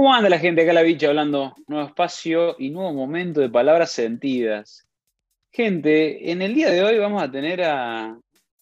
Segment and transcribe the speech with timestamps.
[0.00, 1.54] ¿Cómo anda la gente acá la bicha hablando?
[1.66, 4.88] Nuevo espacio y nuevo momento de palabras sentidas.
[5.52, 8.18] Gente, en el día de hoy vamos a tener a,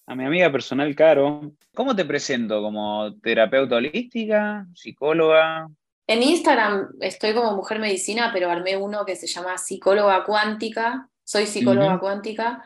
[0.08, 1.52] mi amiga personal Caro.
[1.72, 2.60] ¿Cómo te presento?
[2.60, 4.66] ¿Como terapeuta holística?
[4.74, 5.68] ¿Psicóloga?
[6.08, 11.08] En Instagram estoy como mujer medicina, pero armé uno que se llama psicóloga cuántica.
[11.22, 12.64] Soy psicóloga cuántica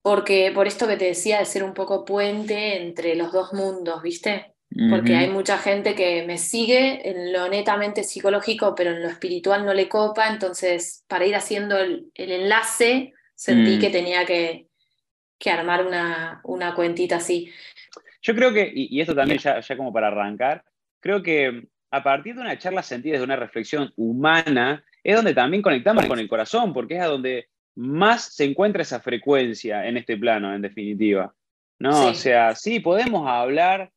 [0.00, 4.00] porque por esto que te decía de ser un poco puente entre los dos mundos,
[4.02, 4.53] ¿viste?
[4.90, 9.64] Porque hay mucha gente que me sigue en lo netamente psicológico, pero en lo espiritual
[9.64, 13.80] no le copa, entonces para ir haciendo el, enlace sentí mm.
[13.80, 14.66] que tenía que,
[15.46, 17.50] armar una, una, cuentita así.
[18.22, 20.64] Yo creo que, y, esto también ya, ya, como para arrancar,
[21.00, 25.62] creo que a partir de una charla sentida, de una reflexión humana, es donde también
[25.62, 30.16] conectamos con el corazón, porque es a donde más se encuentra esa frecuencia en este
[30.16, 31.34] plano, en definitiva.
[31.78, 32.08] ¿no?
[32.08, 33.92] O sea, sí, podemos hablar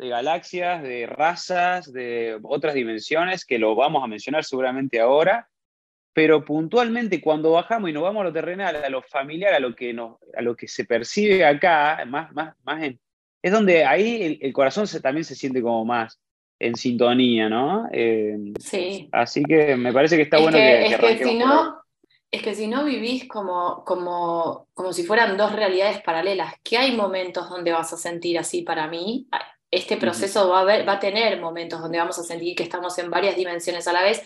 [0.00, 5.48] de galaxias, de razas, de otras dimensiones, que lo vamos a mencionar seguramente ahora,
[6.12, 9.76] pero puntualmente cuando bajamos y nos vamos a lo terrenal, a lo familiar, a lo
[9.76, 12.82] que, nos, a lo que se percibe acá, más, más, más
[13.42, 16.20] es donde ahí el, corazón se, también se siente como más
[16.58, 17.88] en sintonía, ¿no?
[17.90, 19.08] Eh, sí.
[19.12, 21.80] Así que me parece que está bueno que, es que si no,
[22.30, 26.94] Es que si no vivís como, como, como si fueran dos realidades paralelas, que hay
[26.94, 29.26] momentos donde vas a sentir así para mí,
[29.70, 33.10] este proceso va a, va a tener momentos donde vamos a sentir que estamos en
[33.10, 34.22] varias dimensiones a la vez,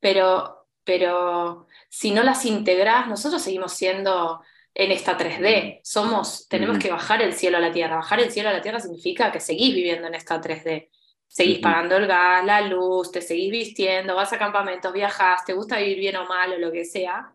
[0.00, 4.40] pero, pero si no las integrás, nosotros seguimos siendo
[4.74, 5.80] en esta 3D.
[5.82, 7.96] Somos, tenemos que bajar el cielo a la tierra.
[7.96, 10.90] Bajar el cielo a la tierra significa que seguís viviendo en esta 3D.
[11.26, 15.78] Seguís pagando el gas, la luz, te seguís vistiendo, vas a campamentos, viajas, te gusta
[15.78, 17.32] vivir bien o mal o lo que sea.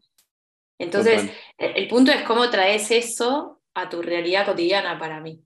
[0.78, 5.44] Entonces, el, punto es cómo traes eso a tu realidad cotidiana para mí.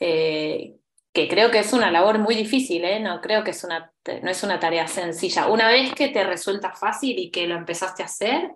[0.00, 0.76] Eh,
[1.12, 2.98] que creo que es una labor muy difícil, ¿eh?
[2.98, 5.46] no creo que es una, no es una tarea sencilla.
[5.48, 8.50] Una vez que te resulta fácil y que lo empezaste a hacer,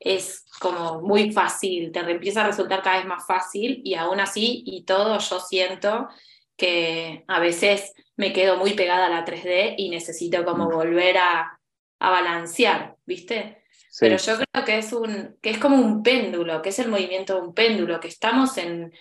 [0.00, 4.62] es como muy fácil, te empieza a resultar cada vez más fácil y aún así
[4.66, 6.08] y todo yo siento
[6.56, 10.72] que a veces me quedo muy pegada a la 3D y necesito como mm.
[10.72, 11.58] volver a,
[12.00, 13.62] a balancear, ¿viste?
[14.00, 17.36] Pero yo creo que es, un, que es como un péndulo, que es el movimiento
[17.36, 18.92] de un péndulo, que estamos en,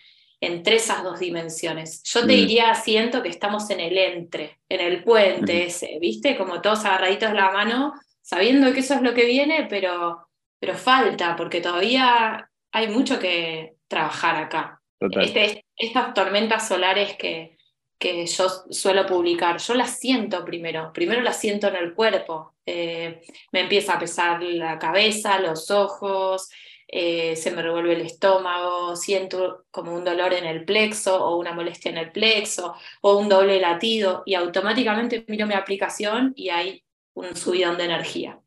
[0.46, 2.04] entre esas dos dimensiones.
[2.04, 2.36] Yo te mm.
[2.36, 6.38] diría, siento que estamos en el entre, en el puente ese, ¿viste?
[6.38, 10.28] Como todos agarraditos de la mano, sabiendo que eso es lo que viene, pero,
[10.60, 14.82] pero falta, porque todavía hay mucho que trabajar acá.
[15.22, 17.58] Este, estas tormentas solares que,
[17.98, 23.22] que yo suelo publicar, yo las siento primero, primero las siento en el cuerpo, eh,
[23.54, 26.50] me empieza a pesar la cabeza, los ojos,
[26.96, 31.52] eh, se me revuelve el estómago, siento como un dolor en el plexo o una
[31.52, 36.84] molestia en el plexo o un doble latido y automáticamente miro mi aplicación y hay
[37.16, 38.40] un subidón de energía.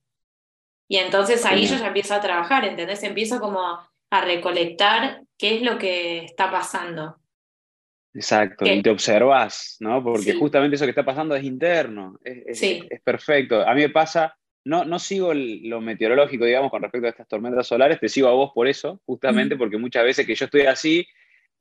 [0.86, 3.02] Y entonces ahí yo ya empiezo a trabajar, ¿entendés?
[3.02, 7.16] Empiezo como a recolectar qué es lo que está pasando.
[8.14, 10.04] Exacto, y te observas, ¿no?
[10.04, 13.60] Porque justamente eso que está pasando es interno, es, es perfecto.
[13.66, 17.68] A mí me pasa, no, no sigo lo meteorológico, digamos, con respecto a estas tormentas
[17.68, 21.06] solares, te sigo a vos por eso, justamente, porque muchas veces que yo estoy así,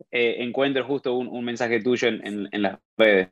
[0.10, 3.30] eh, encuentro justo un, mensaje tuyo en, las redes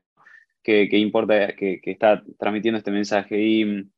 [0.62, 3.42] que, importa, que, está transmitiendo este mensaje.
[3.42, 3.90] Y,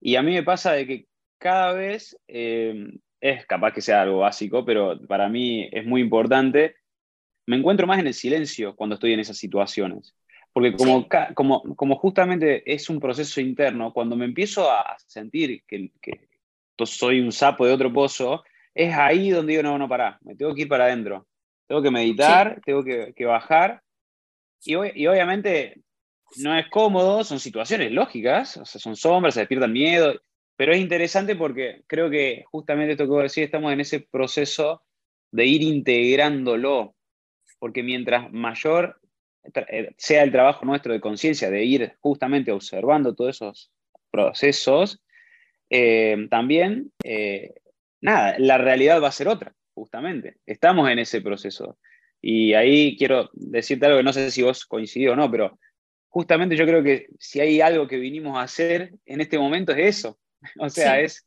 [0.00, 2.88] y, a mí me pasa de que cada vez, eh,
[3.20, 6.76] es capaz que sea algo básico, pero para mí es muy importante,
[7.44, 10.16] me encuentro más en el silencio cuando estoy en esas situaciones.
[10.56, 15.90] Porque como, como, como, justamente es un proceso interno, cuando me empiezo a sentir que,
[16.00, 16.30] que
[16.86, 18.42] soy un sapo de otro pozo,
[18.74, 21.26] es ahí donde digo, no, no, pará, me tengo que ir para adentro.
[21.68, 23.82] Tengo que meditar, tengo que, que bajar.
[24.64, 25.82] Y, y, obviamente
[26.38, 30.18] no es cómodo, son situaciones lógicas, o sea, son sombras, se despierta el miedo,
[30.56, 34.84] pero es interesante porque creo que justamente esto que vos decís, estamos en ese proceso
[35.30, 36.94] de ir integrándolo,
[37.58, 38.98] porque mientras mayor
[39.96, 43.70] sea el trabajo nuestro de conciencia, de ir justamente observando todos esos
[44.10, 45.02] procesos,
[45.70, 47.54] eh, también, eh,
[48.00, 50.36] nada, la realidad va a ser otra, justamente.
[50.46, 51.78] Estamos en ese proceso.
[52.20, 55.58] Y ahí quiero decirte algo que no sé si vos coincidís o no, pero
[56.08, 59.98] justamente yo creo que si hay algo que vinimos a hacer en este momento es
[59.98, 60.18] eso.
[60.60, 61.26] O sea, es,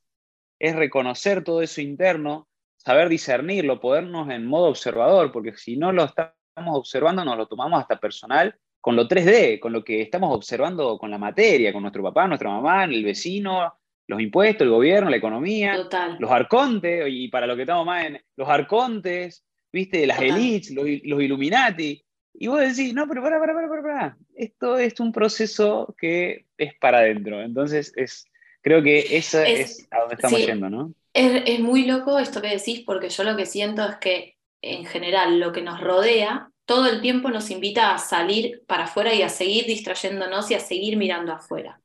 [0.59, 6.05] es reconocer todo eso interno, saber discernirlo, podernos en modo observador, porque si no lo
[6.05, 10.97] estamos observando nos lo tomamos hasta personal con lo 3D, con lo que estamos observando
[10.97, 13.73] con la materia, con nuestro papá, nuestra mamá, el vecino,
[14.07, 18.21] los impuestos, el gobierno, la economía, los arcontes, y para lo que estamos más en
[18.35, 20.07] los arcontes, ¿viste?
[20.07, 22.03] Las elites, los, los, Illuminati.
[22.33, 24.17] Y vos decís, no, pero para, para, para, para, para.
[24.33, 27.41] Esto es un proceso que es para adentro.
[27.41, 28.25] Entonces, es,
[28.61, 30.93] creo que eso es, a donde estamos yendo, ¿no?
[31.13, 34.85] Es, es muy loco esto que decís, porque yo lo que siento es que, en
[34.85, 39.23] general, lo que nos rodea todo el tiempo nos invita a salir para afuera y
[39.23, 41.81] a seguir distrayéndonos y a seguir mirando afuera.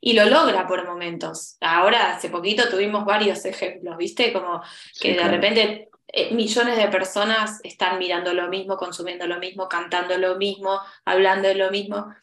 [0.00, 1.56] Y lo logra por momentos.
[1.60, 4.32] Ahora, hace poquito tuvimos varios ejemplos, ¿viste?
[4.32, 4.62] Como
[5.00, 10.16] que de repente eh, millones de personas están mirando lo mismo, consumiendo lo mismo, cantando
[10.16, 12.14] lo mismo, hablando de lo mismo.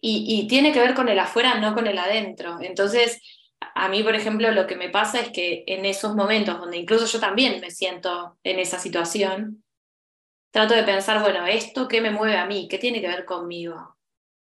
[0.00, 2.58] Y, tiene que ver con el afuera, no con el adentro.
[2.60, 3.20] Entonces,
[3.60, 7.06] a mí, por ejemplo, lo que me pasa es que en esos momentos donde incluso
[7.06, 9.64] yo también me siento en esa situación,
[10.50, 12.68] trato de pensar, bueno, ¿esto qué me mueve a mí?
[12.68, 13.96] ¿Qué tiene que ver conmigo?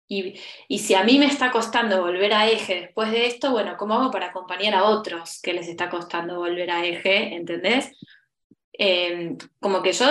[0.08, 0.40] Y,
[0.70, 3.96] y, si a mí me está costando volver a eje después de esto, bueno, ¿cómo
[3.96, 7.36] hago para acompañar a otros que les está costando volver a eje?
[7.36, 7.92] ¿Entendés?
[8.72, 10.06] Em, como que yo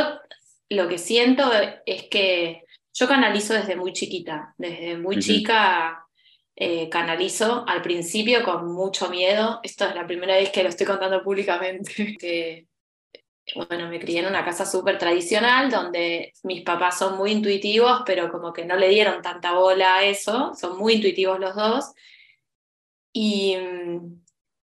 [0.70, 1.50] lo que siento
[1.86, 6.05] es que yo canalizo desde muy chiquita, desde muy chica
[6.58, 9.60] eh, canalizo al principio con mucho miedo.
[9.62, 12.66] Esto es la primera vez que lo estoy contando públicamente, que
[13.54, 18.32] bueno, me crié en una casa súper tradicional donde mis papás son muy intuitivos, pero
[18.32, 21.92] como que no le dieron tanta bola a eso, son muy intuitivos los dos.
[23.12, 23.56] Y,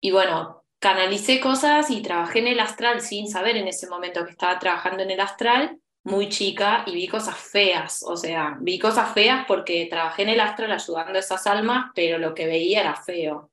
[0.02, 4.32] y bueno, canalicé cosas y trabajé en el astral sin saber en ese momento que
[4.32, 9.14] estaba trabajando en el astral, muy chica, y vi cosas feas, o sea, vi cosas
[9.14, 12.96] feas porque trabajé en el astral ayudando a esas almas, pero lo que veía era
[12.96, 13.50] feo.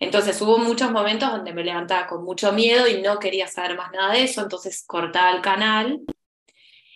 [0.00, 3.90] Entonces hubo muchos momentos donde me levantaba con mucho miedo y no quería saber más
[3.92, 6.00] nada de eso, entonces cortaba el canal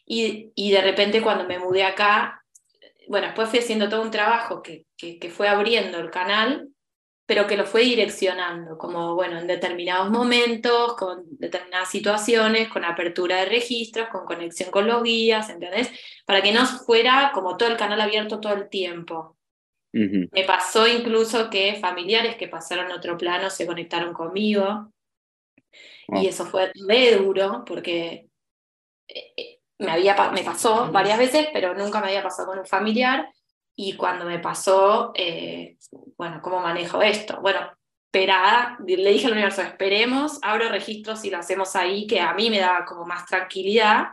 [0.07, 2.45] y, y de repente cuando me mudé acá,
[3.09, 6.69] bueno, después fui haciendo todo un trabajo que, que, que, fue abriendo el canal,
[7.27, 13.37] pero que lo fue direccionando, como bueno, en determinados momentos, con determinadas situaciones, con apertura
[13.37, 15.91] de registros, con conexión con los guías, ¿entendés?
[16.27, 19.37] Para que no fuera como todo el canal abierto todo el tiempo.
[19.93, 24.91] Me pasó incluso que familiares que pasaron a otro plano se conectaron conmigo.
[26.09, 28.29] Y eso fue re duro porque
[29.07, 32.67] eh, eh, me, había, me pasó varias veces, pero nunca me había pasado con un
[32.67, 33.29] familiar.
[33.75, 35.77] Y cuando me pasó, eh,
[36.17, 37.41] bueno, ¿cómo manejo esto?
[37.41, 37.61] Bueno,
[38.07, 42.51] espera, le dije al universo, esperemos, abro registros y lo hacemos ahí, que a mí
[42.51, 44.09] me daba como más tranquilidad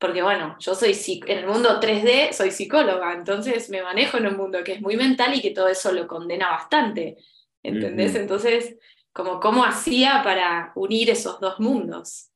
[0.00, 4.36] porque bueno, yo soy en el mundo 3D soy psicóloga, entonces me manejo en un
[4.38, 7.18] mundo que es muy mental y que todo eso lo condena bastante,
[7.62, 8.14] ¿entendés?
[8.14, 8.76] Entonces,
[9.12, 12.30] como cómo hacía para unir esos dos mundos.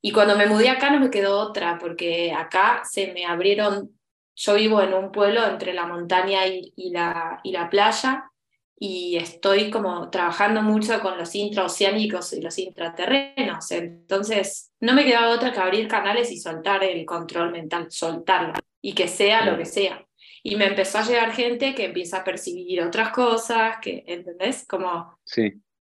[0.00, 3.98] Y cuando me mudé acá no me quedó otra, porque acá se me abrieron,
[4.40, 8.30] yo vivo en un pueblo entre la montaña y, la, y la playa,
[8.78, 13.70] y estoy como trabajando mucho con los intraoceánicos y los intraterrenos.
[13.70, 18.94] Entonces, no me quedaba otra que abrir canales y soltar el control mental, soltarlo y
[18.94, 20.06] que sea lo que sea.
[20.42, 24.64] Y me empezó a llegar gente que empieza a percibir otras cosas, que, ¿entendés?
[24.66, 25.52] Como, sí.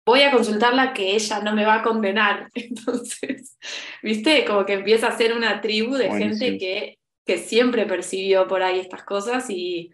[0.04, 2.50] voy a consultarla que ella no me va a condenar.
[2.54, 3.56] Entonces,
[4.02, 4.44] ¿viste?
[4.44, 8.80] Como que empieza a ser una tribu de gente que, que siempre percibió por ahí
[8.80, 9.92] estas cosas y,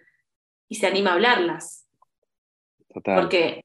[0.68, 1.86] y se anima a hablarlas.
[2.88, 3.64] Porque,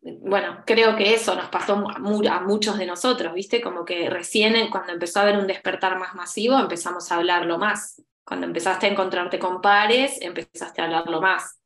[0.00, 3.60] bueno, creo que eso nos pasó a muchos de nosotros, ¿viste?
[3.60, 8.02] Como que recién cuando empezó a haber un despertar más masivo, empezamos a hablarlo más.
[8.24, 11.58] Cuando empezaste a encontrarte con pares, empezaste a hablarlo más.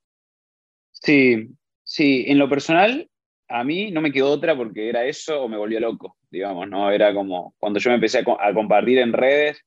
[0.93, 1.49] Sí,
[1.83, 3.09] sí, en lo personal,
[3.49, 6.91] a mí no me quedó otra porque era eso o me volvió loco, digamos, ¿no?
[6.91, 9.63] Era como cuando yo me empecé a, compartir en redes,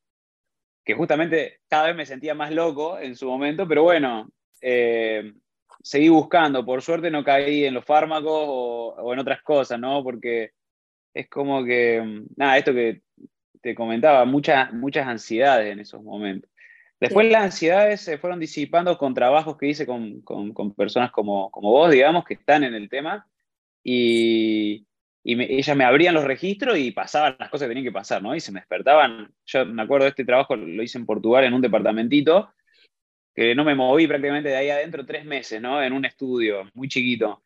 [0.86, 4.30] que justamente cada vez me sentía más loco en su momento, pero bueno,
[4.62, 5.34] eh,
[5.82, 6.64] seguí buscando.
[6.64, 10.04] Por suerte no caí en los fármacos o, en otras cosas, ¿no?
[10.04, 10.52] Porque
[11.14, 13.02] es como que, nada, esto que
[13.62, 16.50] te comentaba, muchas, muchas ansiedades en esos momentos.
[17.00, 21.72] Después las ansiedades se fueron disipando con trabajos que hice con, con, personas como, como,
[21.72, 23.28] vos, digamos, que están en el tema,
[23.84, 24.86] y,
[25.28, 28.36] y ellas me abrían los registros y pasaban las cosas que tenían que pasar, ¿no?
[28.36, 29.34] Y se me despertaban.
[29.48, 32.54] Yo me acuerdo de este trabajo, lo hice en Portugal, en un departamentito,
[33.34, 35.82] que no me moví prácticamente de ahí adentro tres meses, ¿no?
[35.82, 37.44] En un estudio muy chiquito.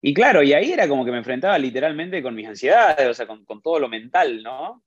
[0.00, 3.26] Y claro, y ahí era como que me enfrentaba literalmente con mis ansiedades, o sea,
[3.26, 4.82] con, todo lo mental, ¿no?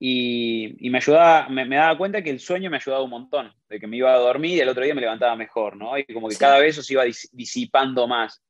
[0.00, 3.86] Y, me ayudaba, me, daba cuenta que el sueño me ayudaba un montón, de que
[3.86, 5.96] me iba a dormir y el otro día me levantaba mejor, ¿no?
[5.96, 8.42] Y como que cada vez eso se iba disipando más.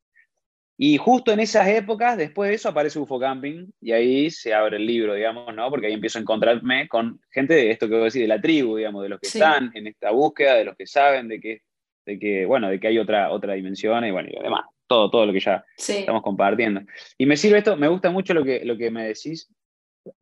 [0.80, 4.76] Y justo en esas épocas, después de eso, aparece UFO Camping y ahí se abre
[4.76, 5.68] el libro, digamos, ¿no?
[5.70, 8.40] Porque ahí empiezo a encontrarme con gente de esto que voy a decir, de la
[8.40, 11.62] tribu, digamos, de los que están en esta búsqueda, de los que saben de que,
[12.06, 15.26] de que bueno, de que hay otra, otra dimensión y bueno, y además, todo, todo
[15.26, 16.82] lo que ya estamos compartiendo.
[17.18, 19.52] Y me sirve esto, me gusta mucho lo que, lo que me decís.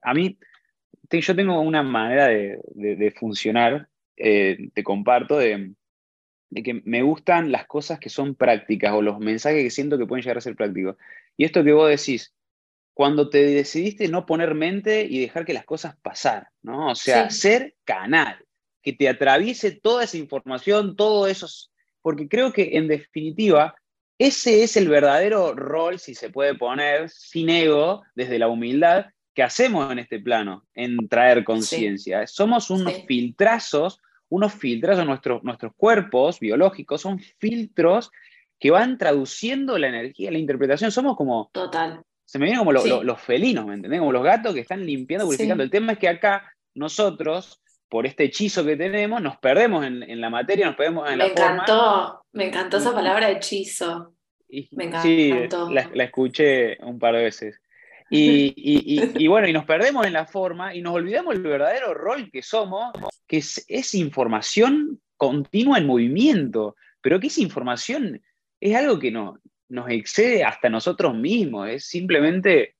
[0.00, 0.38] A mí,
[1.10, 5.74] yo tengo una manera de, funcionar, eh, te comparto, de,
[6.62, 10.22] que me gustan las cosas que son prácticas o los mensajes que siento que pueden
[10.22, 10.96] llegar a ser prácticos.
[11.36, 12.34] Y esto que vos decís,
[12.94, 16.90] cuando te decidiste no poner mente y dejar que las cosas pasar, ¿no?
[16.90, 18.38] O sea, ser canal,
[18.82, 21.46] que te atraviese toda esa información, todo eso,
[22.00, 23.74] porque creo que en definitiva
[24.18, 29.42] ese es el verdadero rol, si se puede poner, sin ego, desde la humildad, que
[29.42, 32.26] hacemos en este plano, en traer conciencia.
[32.26, 38.10] Somos unos filtrazos, unos filtrazos, nuestros, nuestros cuerpos biológicos son filtros
[38.58, 40.90] que van traduciendo la energía, la interpretación.
[40.90, 41.50] Somos como...
[41.52, 42.02] Total.
[42.24, 44.00] Se me vienen como los felinos, ¿me entendés?
[44.00, 45.62] Como los gatos que están limpiando, purificando.
[45.62, 50.28] El tema es que acá nosotros, por este hechizo que tenemos, nos perdemos en, la
[50.28, 54.12] materia, nos perdemos en me encantó, Me encantó esa palabra hechizo.
[54.72, 55.02] me encantó.
[55.02, 55.32] Sí,
[55.70, 57.60] la, la, escuché un par de veces.
[58.08, 62.42] Y, bueno, y nos perdemos en la forma y nos olvidamos el verdadero rol que
[62.42, 62.92] somos,
[63.26, 68.20] que es, información continua en movimiento, pero que esa información
[68.60, 72.76] es algo que no, nos excede hasta nosotros mismos, es simplemente,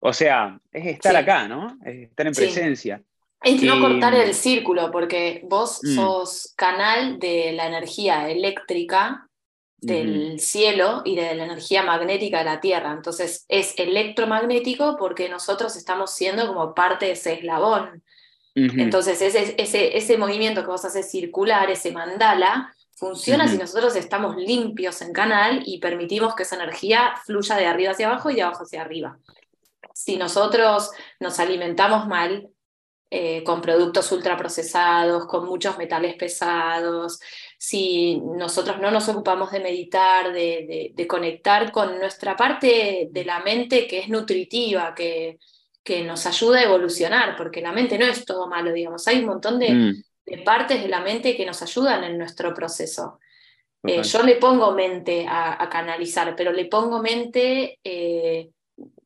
[0.00, 1.78] o sea, es estar acá, ¿no?
[1.84, 3.02] Es estar en presencia.
[3.42, 5.94] Es no cortar el círculo, porque vos mm.
[5.94, 9.28] sos canal de la energía eléctrica
[9.82, 12.92] del cielo y de la energía magnética de la Tierra.
[12.92, 18.02] Entonces es electromagnético porque nosotros estamos siendo como parte de ese eslabón.
[18.54, 24.36] Entonces ese, ese, ese movimiento que vos haces circular, ese mandala, funciona si nosotros estamos
[24.36, 28.42] limpios en canal y permitimos que esa energía fluya de arriba hacia abajo y de
[28.42, 29.18] abajo hacia arriba.
[29.94, 32.52] Si nosotros nos alimentamos mal,
[33.14, 37.20] eh, con productos ultraprocesados, con muchos metales pesados,
[37.64, 43.86] si nosotros no nos ocupamos de meditar, de, conectar con nuestra parte de la mente
[43.86, 45.38] que es nutritiva, que,
[45.84, 49.26] que, nos ayuda a evolucionar, porque la mente no es todo malo, digamos, hay un
[49.26, 50.42] montón de, mm.
[50.44, 53.20] partes de la mente que nos ayudan en nuestro proceso.
[53.84, 58.50] Eh, yo le pongo mente a, canalizar, pero le pongo mente, eh,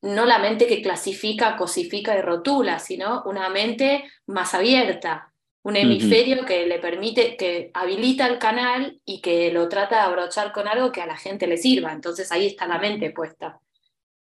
[0.00, 5.30] no la mente que clasifica, cosifica y rotula, sino una mente más abierta,
[5.66, 10.52] un hemisferio que le permite, que habilita el canal y que lo trata de abrochar
[10.52, 11.92] con algo que a la gente le sirva.
[11.92, 13.58] Entonces ahí está la mente puesta.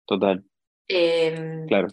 [0.04, 0.42] Total.
[0.88, 1.86] Em, claro.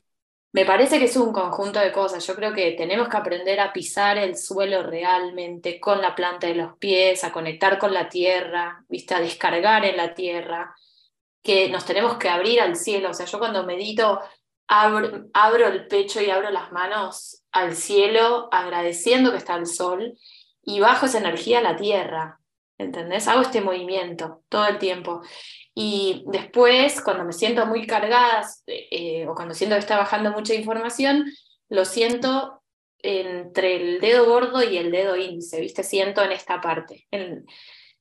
[0.54, 2.26] Me parece que es un conjunto de cosas.
[2.26, 6.56] Yo creo que tenemos que aprender a pisar el suelo realmente con la planta de
[6.56, 9.14] los pies, a conectar con la tierra, ¿viste?
[9.14, 10.76] a descargar en la tierra,
[11.44, 13.12] que nos tenemos que abrir al cielo.
[13.12, 14.20] O sea, yo cuando medito
[14.68, 20.18] abro, abro el pecho y abro las manos al cielo agradeciendo que está el sol
[20.64, 22.40] y bajo esa energía a la tierra.
[22.78, 23.28] ¿Entendés?
[23.28, 25.22] Hago este movimiento todo el tiempo.
[25.76, 30.54] Y después, cuando me siento muy cargada eh, o cuando siento que está bajando mucha
[30.54, 31.26] información,
[31.70, 32.64] lo siento
[33.00, 35.84] entre el dedo gordo y el dedo índice, ¿viste?
[35.84, 37.46] Siento en esta parte, en,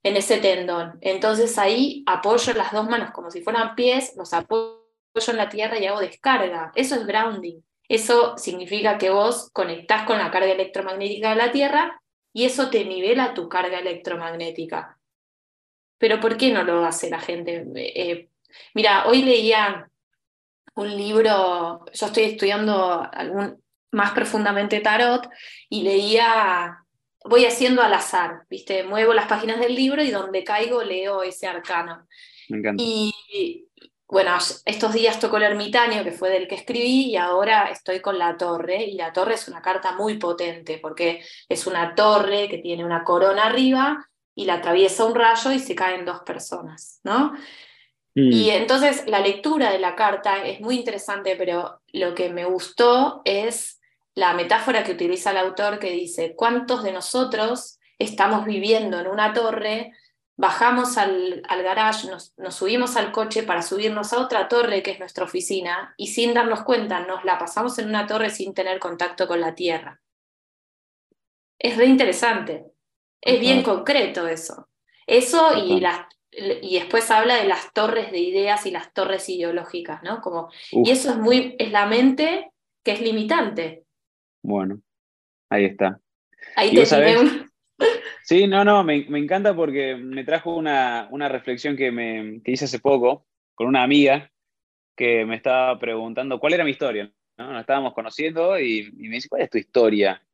[0.03, 0.99] en ese tendón.
[1.01, 4.82] Entonces ahí apoyo las dos manos como si fueran pies, los apoyo
[5.15, 6.73] en la tierra y hago descarga.
[6.75, 7.61] Eso es grounding.
[7.89, 12.01] Eso significa que vos conectás con la carga electromagnética de la Tierra
[12.33, 14.99] y eso te nivela tu carga electromagnética.
[15.99, 17.67] Pero ¿por qué no lo hace la gente?
[17.77, 18.29] Eh,
[18.75, 19.91] mira, hoy leía
[20.75, 25.29] un libro, yo estoy estudiando algún, más profundamente tarot
[25.69, 26.85] y leía,
[27.25, 28.85] voy haciendo al azar, ¿viste?
[28.85, 32.07] Muevo las páginas del libro y donde caigo leo ese arcano.
[32.49, 32.83] Me encanta.
[32.83, 33.69] Y,
[34.13, 38.19] bueno, estos días tocó el ermitaño, que fue del que escribí, y ahora estoy con
[38.19, 42.59] la torre, y la torre es una carta muy potente, porque es una torre que
[42.59, 47.33] tiene una corona arriba, y la atraviesa un rayo y se caen dos personas, ¿no?
[48.15, 48.55] Y mm.
[48.55, 53.81] entonces la lectura de la carta es muy interesante, pero lo que me gustó es
[54.15, 59.33] la metáfora que utiliza el autor que dice, ¿cuántos de nosotros estamos viviendo en una
[59.33, 59.93] torre
[60.43, 64.99] bajamos al, al garage, nos, subimos al coche para subirnos a otra torre que es
[64.99, 69.29] nuestra oficina y sin darnos cuenta nos la pasamos en una torre sin tener contacto
[69.29, 70.03] con la tierra.
[71.61, 72.65] Es re interesante,
[73.21, 74.69] es bien concreto eso.
[75.07, 80.03] Eso y, las, y después habla de las torres de ideas y las torres ideológicas,
[80.03, 80.21] ¿no?
[80.21, 82.51] Como, y eso es, muy, es la mente
[82.83, 83.85] que es limitante.
[84.43, 84.81] Bueno,
[85.51, 86.01] ahí está.
[86.57, 87.52] Ahí te tiene
[88.33, 93.27] Sí, no, no, me, encanta porque me trajo una, reflexión que, me, hice hace poco
[93.55, 94.33] con una amiga
[94.97, 97.13] que me estaba preguntando cuál era mi historia.
[97.37, 97.53] ¿no?
[97.53, 100.27] Nos estábamos conociendo y, me dice, ¿cuál es tu historia?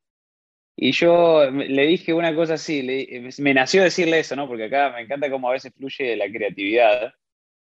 [0.77, 4.47] Y yo le dije una cosa así, me nació decirle eso, ¿no?
[4.47, 7.13] Porque acá me encanta cómo a veces fluye la creatividad.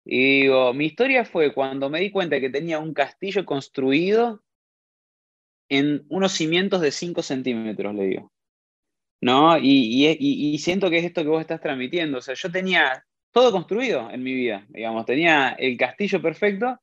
[0.04, 4.44] Y digo, mi historia fue cuando me di cuenta que tenía un castillo construido
[5.68, 8.31] en unos cimientos de 5 centímetros, le digo.
[9.22, 9.56] ¿No?
[9.56, 12.18] Y, y, siento que es esto que vos estás transmitiendo.
[12.18, 16.78] O sea, yo tenía todo construido en mi vida, digamos, tenía el castillo perfecto,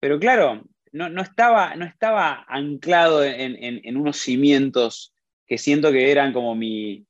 [0.00, 5.14] pero claro, no, no, estaba, no estaba anclado en, en, unos cimientos
[5.46, 7.06] que siento que eran como mi,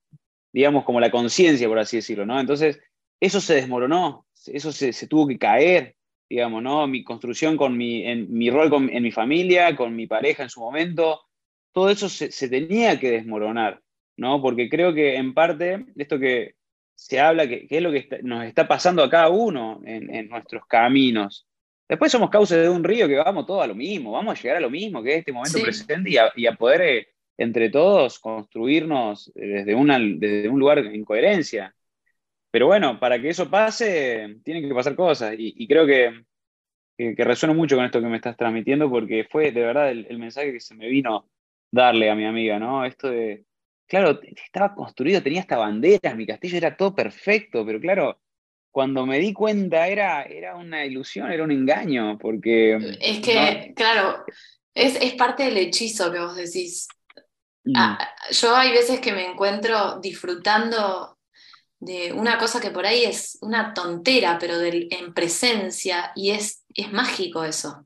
[0.52, 2.38] digamos, como la conciencia, por así decirlo, ¿no?
[2.38, 2.80] Entonces,
[3.20, 5.96] eso se desmoronó, eso se, se, tuvo que caer,
[6.28, 6.86] digamos, ¿no?
[6.86, 10.50] Mi construcción con mi, en, mi rol con, en mi familia, con mi pareja en
[10.50, 11.22] su momento,
[11.72, 13.80] todo eso se, se tenía que desmoronar,
[14.18, 14.42] ¿no?
[14.42, 16.56] Porque creo que en parte, esto que
[16.94, 20.66] se habla, que, es lo que nos está pasando a cada uno en, en, nuestros
[20.66, 21.46] caminos.
[21.88, 24.56] Después somos causa de un río que vamos todos a lo mismo, vamos a llegar
[24.58, 27.08] a lo mismo, que es este momento presente y a, y a poder eh,
[27.38, 31.74] entre todos construirnos desde, una, desde un lugar en coherencia.
[32.50, 35.34] Pero bueno, para que eso pase, tienen que pasar cosas.
[35.38, 36.24] Y, creo que,
[36.96, 40.52] que, resueno mucho con esto que me estás transmitiendo, porque fue de verdad el, mensaje
[40.52, 41.28] que se me vino
[41.70, 42.84] darle a mi amiga, ¿no?
[42.84, 43.44] Esto de,
[43.88, 48.20] claro, estaba construido, tenía hasta banderas, mi castillo era todo perfecto, pero claro,
[48.70, 52.76] cuando me di cuenta era, era una ilusión, era un engaño, porque...
[53.00, 54.24] Es que, claro,
[54.74, 56.86] es, es, parte del hechizo que vos decís.
[57.64, 57.72] Mm.
[57.76, 57.98] Ah,
[58.30, 61.18] yo hay veces que me encuentro disfrutando
[61.80, 66.92] de una cosa que por ahí es una tontera, pero en presencia, y es, es
[66.92, 67.84] mágico eso.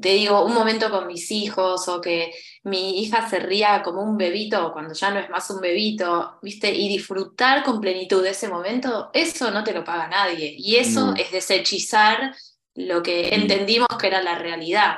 [0.00, 2.32] Te digo, un momento con mis hijos o que
[2.64, 6.72] mi hija se ría como un bebito cuando ya no es más un bebito, ¿viste?
[6.72, 10.54] Y disfrutar con plenitud de ese momento, eso no te lo paga nadie.
[10.56, 12.34] Y eso es desechizar
[12.74, 14.96] lo que entendimos que era la realidad,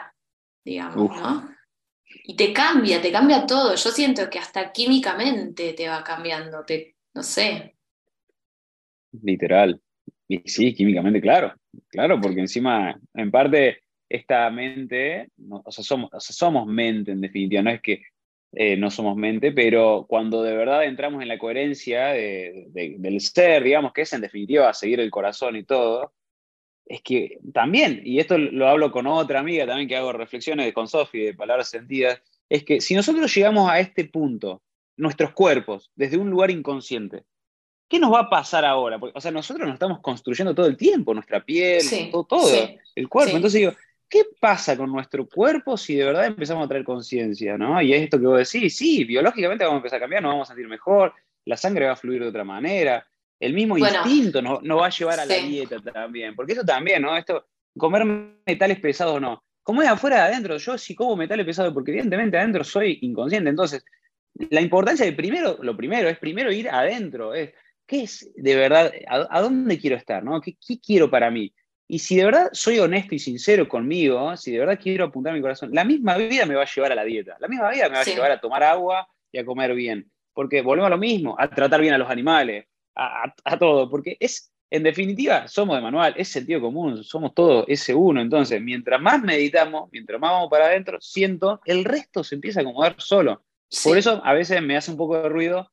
[0.65, 1.57] digamos, ¿no?
[2.25, 3.75] Y te cambia, te cambia todo.
[3.75, 7.77] Yo siento que hasta químicamente te va cambiando, te, no sé.
[9.23, 9.81] Literal.
[10.29, 11.55] Y sí, químicamente, claro,
[11.89, 17.71] claro, porque encima, en parte, esta mente, o, sea, somos, somos mente en definitiva, no
[17.71, 18.03] es que
[18.53, 23.93] eh, no somos mente, pero cuando de verdad entramos en la coherencia del ser, digamos,
[23.93, 26.13] que es en definitiva seguir el corazón y todo,
[26.85, 30.89] es que también, y esto lo hablo con otra amiga también que hago reflexiones con
[30.89, 34.61] Sofi de palabras sentidas, es que si nosotros llegamos a este punto
[35.01, 37.25] nuestros cuerpos desde un lugar inconsciente.
[37.89, 39.01] ¿Qué nos va a pasar ahora?
[39.01, 42.49] Porque, o sea, nosotros nos estamos construyendo todo el tiempo, nuestra piel, todo,
[42.95, 43.35] el cuerpo.
[43.35, 43.73] Entonces digo,
[44.11, 47.57] ¿qué pasa con nuestro cuerpo si de verdad empezamos a traer conciencia?
[47.57, 47.81] ¿no?
[47.81, 50.49] Y es esto que vos decís, sí, biológicamente vamos a empezar a cambiar, nos vamos
[50.49, 51.15] a sentir mejor,
[51.47, 53.07] la sangre va a fluir de otra manera,
[53.39, 57.17] el mismo instinto nos, va a llevar a la dieta también, porque eso también, ¿no?
[57.17, 57.47] Esto,
[57.79, 59.43] comer metales pesados no.
[59.63, 63.49] Como es afuera de adentro, yo sí como metales pesados, porque evidentemente adentro soy inconsciente,
[63.49, 63.85] entonces
[64.35, 67.53] la importancia de primero, lo primero es primero ir adentro, es
[67.87, 70.41] qué es de verdad, a, dónde quiero estar, ¿no?
[70.41, 71.53] ¿Qué, quiero para mí?
[71.93, 75.41] Y si de verdad soy honesto y sincero conmigo, si de verdad quiero apuntar mi
[75.41, 77.97] corazón, la misma vida me va a llevar a la dieta, la misma vida me
[77.97, 81.35] va a llevar a tomar agua y a comer bien, porque volvemos a lo mismo,
[81.37, 85.83] a tratar bien a los animales, a, a todo, porque es, en definitiva, somos de
[85.83, 88.21] manual, es sentido común, somos todos ese uno.
[88.21, 92.63] Entonces, mientras más meditamos, mientras más vamos para adentro, siento, el resto se empieza a
[92.63, 93.43] acomodar solo.
[93.83, 95.73] Por eso a veces me hace un poco de ruido,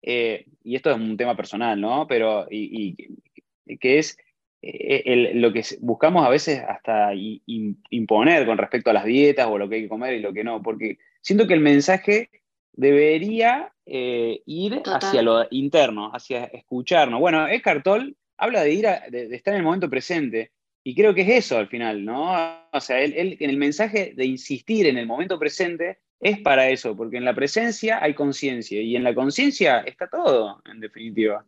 [0.00, 2.06] eh, y esto es un tema personal, ¿no?
[2.06, 2.96] Pero, y,
[3.78, 4.16] que es
[4.60, 9.68] eh, lo que buscamos a veces hasta imponer con respecto a las dietas o lo
[9.68, 12.30] que hay que comer y lo que no, porque siento que el mensaje
[12.72, 17.20] debería eh, ir hacia lo interno, hacia escucharnos.
[17.20, 20.52] Bueno, Eckhart Tolle habla de ir de, estar en el momento presente.
[20.84, 22.32] Y creo que es eso al final, ¿no?
[22.72, 26.96] O sea, él, en el mensaje de insistir en el momento presente es para eso,
[26.96, 31.44] porque en la presencia hay conciencia y en la conciencia está todo, en definitiva.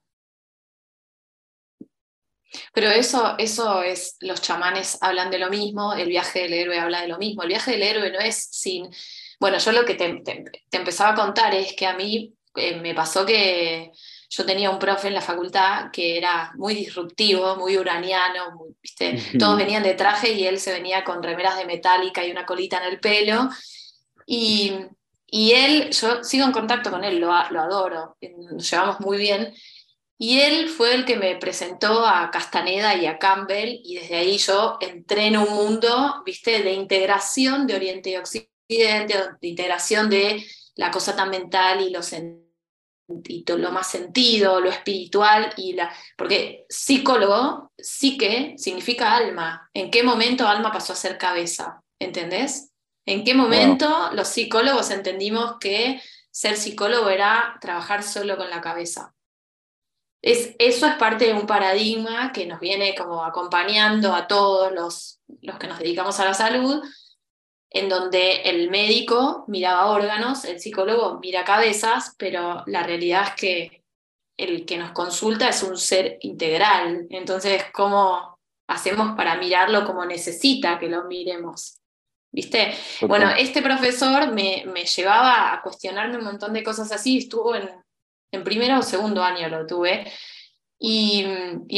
[2.72, 7.02] Pero eso, eso es, los chamanes hablan de lo mismo, el viaje del héroe habla
[7.02, 8.88] de lo mismo, el viaje del héroe no es sin,
[9.38, 10.22] bueno, yo lo que te,
[10.72, 13.92] empezaba a contar es que a mí eh, me pasó que
[14.28, 19.20] yo tenía un profe en la facultad que era muy disruptivo, muy uraniano, ¿viste?
[19.38, 22.78] todos venían de traje y él se venía con remeras de metálica y una colita
[22.78, 23.48] en el pelo
[24.32, 24.72] y,
[25.32, 28.16] él, yo sigo en contacto con él, lo, lo adoro,
[28.52, 29.52] nos llevamos muy bien.
[30.22, 34.36] Y él fue el que me presentó a Castaneda y a Campbell, y desde ahí
[34.36, 40.44] yo entré en un mundo, viste, de integración de Oriente y Occidente, de integración de
[40.74, 42.00] la cosa tan mental y lo,
[43.56, 49.70] lo más sentido, lo espiritual, y la, porque psicólogo, psique, significa alma.
[49.72, 51.82] ¿En qué momento alma pasó a ser cabeza?
[51.98, 52.72] ¿Entendés?
[53.06, 55.98] ¿En qué momento los psicólogos entendimos que
[56.30, 59.14] ser psicólogo era trabajar solo con la cabeza?
[60.22, 65.20] Es, eso es parte de un paradigma que nos viene como acompañando a todos los,
[65.40, 66.82] los que nos dedicamos a la salud,
[67.70, 73.84] en donde el médico miraba órganos, el psicólogo mira cabezas, pero la realidad es que
[74.36, 77.06] el que nos consulta es un ser integral.
[77.10, 81.78] Entonces, ¿cómo hacemos para mirarlo como necesita que lo miremos?
[82.32, 82.74] ¿Viste?
[83.02, 87.68] Bueno, este profesor me, me, llevaba a cuestionarme un montón de cosas así, estuvo en,
[88.32, 90.10] en primero o segundo año lo tuve,
[90.82, 91.24] y,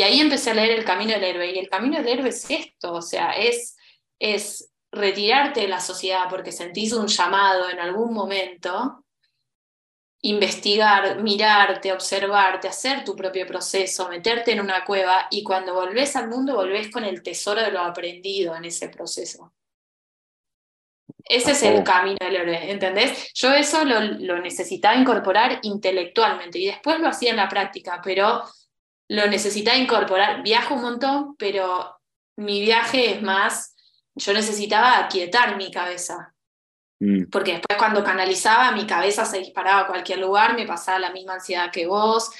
[0.03, 2.93] ahí empecé a leer El Camino del Héroe, y El Camino del Héroe es esto,
[2.93, 3.77] o sea, es,
[4.19, 9.05] es retirarte de la sociedad porque sentís un llamado en algún momento,
[10.21, 16.29] investigar, mirarte, observarte, hacer tu propio proceso, meterte en una cueva, y cuando volvés al
[16.29, 19.53] mundo volvés con el tesoro de lo aprendido en ese proceso.
[21.25, 23.33] Ese es el camino del héroe, ¿entendés?
[23.35, 28.43] Yo eso lo, necesitaba incorporar intelectualmente y después lo hacía en la práctica, pero
[29.09, 30.43] lo necesitaba incorporar.
[30.43, 31.99] Viajo un montón, pero
[32.37, 33.75] mi viaje es más,
[34.15, 36.35] yo necesitaba aquietar mi cabeza.
[37.01, 37.31] Mm.
[37.31, 41.35] Porque después cuando canalizaba, mi cabeza se disparaba a cualquier lugar, me pasaba la misma
[41.35, 42.31] ansiedad que vos.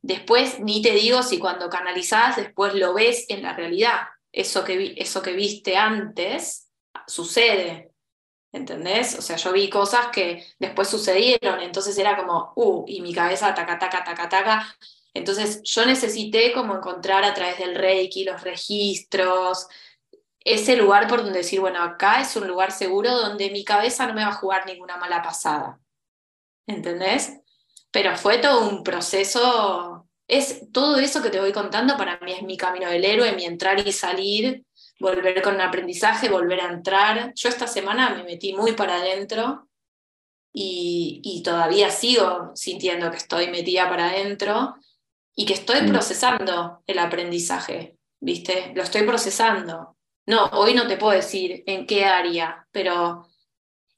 [0.00, 4.00] Después, ni te digo si cuando canalizás, después lo ves en la realidad.
[4.32, 6.70] Eso que, eso que viste antes
[7.06, 7.87] sucede.
[8.52, 9.18] ¿Entendés?
[9.18, 13.54] O sea, yo vi cosas que después sucedieron, entonces era como, uh, y mi cabeza
[13.54, 14.76] taca, taca, taca, taca.
[15.14, 19.68] Entonces yo necesité como encontrar a través del Reiki los registros,
[20.40, 24.14] ese lugar por donde decir, bueno, acá es un lugar seguro donde mi cabeza no
[24.14, 25.80] me va a jugar ninguna mala pasada.
[26.66, 27.40] ¿Entendés?
[27.90, 32.42] Pero fue todo un proceso, es todo eso que te voy contando para mí es
[32.42, 34.64] mi camino del héroe, mi entrar y salir
[34.98, 37.32] volver con un aprendizaje, volver a entrar.
[37.34, 39.68] Yo esta semana me metí muy para adentro
[40.52, 44.74] y, todavía sigo sintiendo que estoy metida para adentro
[45.34, 45.88] y que estoy mm.
[45.88, 48.72] procesando el aprendizaje, ¿viste?
[48.74, 49.96] Lo estoy procesando.
[50.26, 53.26] No, hoy no te puedo decir en qué área, pero...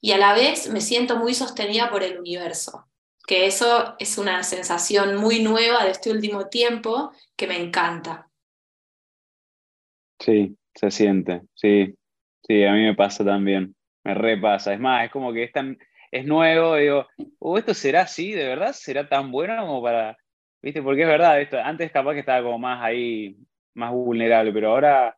[0.02, 2.86] Y a la vez me siento muy sostenida por el universo,
[3.26, 8.30] que eso es una sensación muy nueva de este último tiempo que me encanta.
[10.18, 11.94] Sí, se siente, sí.
[12.46, 13.74] Sí, a mí me pasa también.
[14.04, 14.72] Me repasa.
[14.74, 15.78] Es más, es como que es, tan,
[16.10, 17.06] es nuevo, digo,
[17.38, 18.32] ¿o oh, esto será así?
[18.32, 18.72] ¿De verdad?
[18.72, 20.16] ¿Será tan bueno como para.?
[20.62, 20.82] ¿Viste?
[20.82, 23.36] Porque es verdad, esto, antes capaz que estaba como más ahí,
[23.74, 25.16] más vulnerable, pero ahora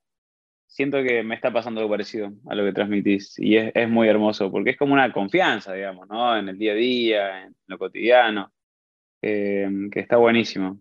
[0.67, 3.39] siento que me está pasando algo parecido a lo que transmitís.
[3.39, 6.37] Y es, es muy hermoso, porque es como una confianza, digamos, ¿no?
[6.37, 8.53] En el día a día, en lo cotidiano,
[9.23, 10.81] eh, que está buenísimo.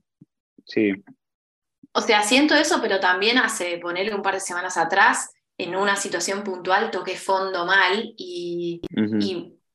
[0.65, 0.93] Sí.
[1.93, 5.95] O sea, siento eso, pero también hace ponerle un par de semanas atrás, en una
[5.95, 8.81] situación puntual, toqué fondo mal y,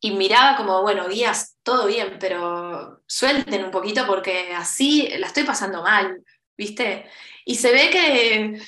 [0.00, 5.44] y, miraba como, bueno, guías, todo bien, pero suelten un poquito porque así la estoy
[5.44, 6.22] pasando mal,
[6.56, 7.06] ¿viste?
[7.44, 8.60] Y se ve que,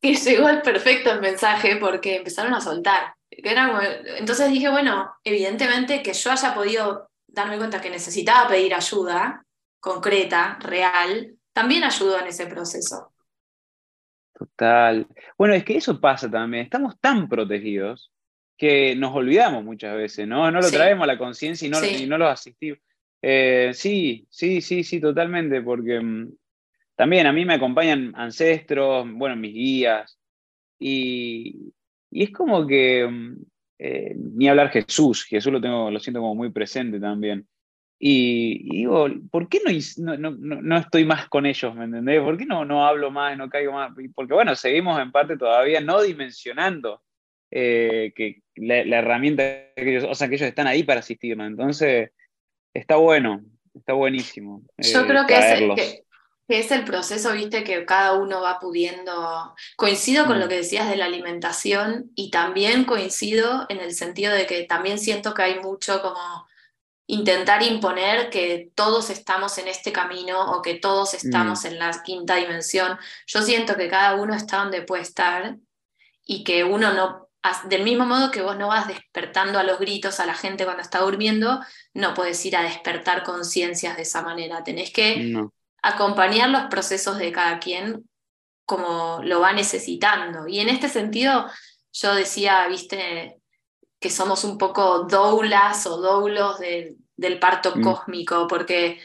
[0.00, 3.14] que llegó el perfecto mensaje porque empezaron a soltar.
[3.30, 9.44] entonces dije, bueno, evidentemente que yo haya podido darme cuenta que necesitaba pedir ayuda
[9.80, 13.14] concreta, real, también ayudó en ese proceso.
[14.34, 15.06] Total.
[15.38, 16.64] Bueno, es que eso pasa también.
[16.64, 18.12] Estamos tan protegidos
[18.58, 20.50] que nos olvidamos muchas veces, ¿no?
[20.50, 22.78] No lo traemos a la conciencia y, no, no lo asistimos.
[23.22, 26.30] Eh, sí, sí, sí, sí, totalmente, porque mm,
[26.94, 30.18] también a mí me acompañan ancestros, bueno, mis guías,
[30.78, 31.72] y,
[32.10, 33.36] es como que, mm,
[33.78, 37.48] eh, ni hablar Jesús, Jesús lo tengo, lo siento como muy presente también.
[37.98, 41.74] Y, digo, ¿por qué no, no, no, estoy más con ellos?
[41.74, 42.20] ¿Me entendés?
[42.20, 43.92] ¿Por qué no, no hablo más, no caigo más?
[44.14, 47.02] Porque bueno, seguimos en parte todavía no dimensionando
[47.50, 49.42] eh, que la, herramienta
[49.74, 51.46] que ellos, o sea, que ellos están ahí para asistirnos.
[51.46, 52.10] Entonces,
[52.74, 53.42] está bueno,
[53.74, 54.62] está buenísimo.
[54.76, 56.04] Yo eh, creo que es,
[56.48, 59.54] que, es, el proceso, viste, que cada uno va pudiendo.
[59.76, 60.48] Coincido con lo mm.
[60.50, 65.32] que decías de la alimentación y también coincido en el sentido de que también siento
[65.32, 66.46] que hay mucho como
[67.06, 71.66] intentar imponer que todos estamos en este camino o que todos estamos mm.
[71.66, 72.98] en la quinta dimensión.
[73.26, 75.56] Yo siento que cada uno está donde puede estar
[76.24, 77.28] y que uno no,
[77.68, 80.82] del mismo modo que vos no vas despertando a los gritos a la gente cuando
[80.82, 81.60] está durmiendo,
[81.94, 84.64] no puedes ir a despertar conciencias de esa manera.
[84.64, 85.34] Tenés que
[85.82, 88.04] acompañar los procesos de cada quien
[88.64, 90.48] como lo va necesitando.
[90.48, 91.46] Y en este sentido,
[91.92, 93.35] yo decía, viste,
[94.06, 97.82] que somos un poco doulas o doulos del parto mm.
[97.82, 99.00] cósmico, porque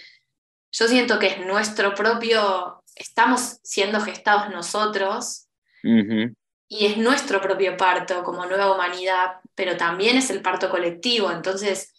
[0.72, 5.48] yo siento que es nuestro propio, estamos siendo gestados nosotros
[5.82, 11.92] y es nuestro propio parto como nueva humanidad, pero también es el parto colectivo, entonces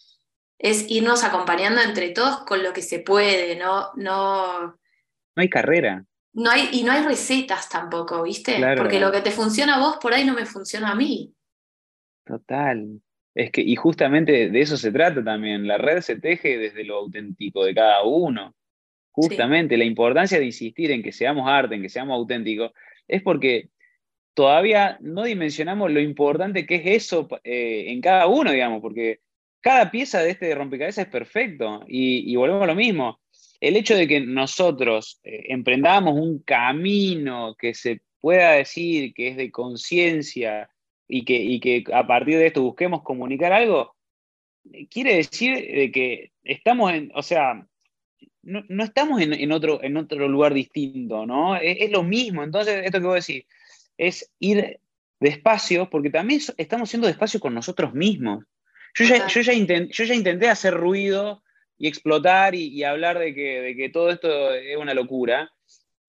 [0.57, 3.91] es irnos acompañando entre todos con lo que se puede, no...
[3.95, 4.77] No, no
[5.35, 6.05] hay carrera.
[6.31, 8.63] No hay, y no hay recetas tampoco, ¿viste?
[8.77, 11.35] Porque lo que te funciona a vos por ahí no me funciona a mí.
[12.25, 13.01] Total.
[13.35, 15.67] Es que, y justamente de eso se trata también.
[15.67, 18.55] La red se teje desde lo auténtico de cada uno.
[19.11, 22.71] Justamente la importancia de insistir en que seamos arte, en que seamos auténticos,
[23.07, 23.69] es porque
[24.33, 29.19] todavía no dimensionamos lo importante que es eso eh, en cada uno, digamos, porque
[29.61, 31.83] cada pieza de este rompecabezas es perfecto.
[31.87, 33.19] Y, volvemos a lo mismo.
[33.59, 39.37] El hecho de que nosotros eh, emprendamos un camino que se pueda decir que es
[39.37, 40.69] de conciencia
[41.07, 43.95] y que, y que a partir de esto busquemos comunicar algo,
[44.89, 47.67] quiere decir de que estamos en, o sea,
[48.43, 51.55] no, estamos en, otro, en otro lugar distinto, ¿no?
[51.55, 52.43] Es, lo mismo.
[52.43, 53.45] Entonces, esto que voy a decir
[53.97, 54.79] es ir
[55.19, 58.43] despacio, porque también estamos siendo despacio con nosotros mismos.
[58.95, 61.41] Yo ya, yo ya, intenté hacer ruido
[61.77, 65.52] y explotar y, hablar de que, de que, todo esto es una locura,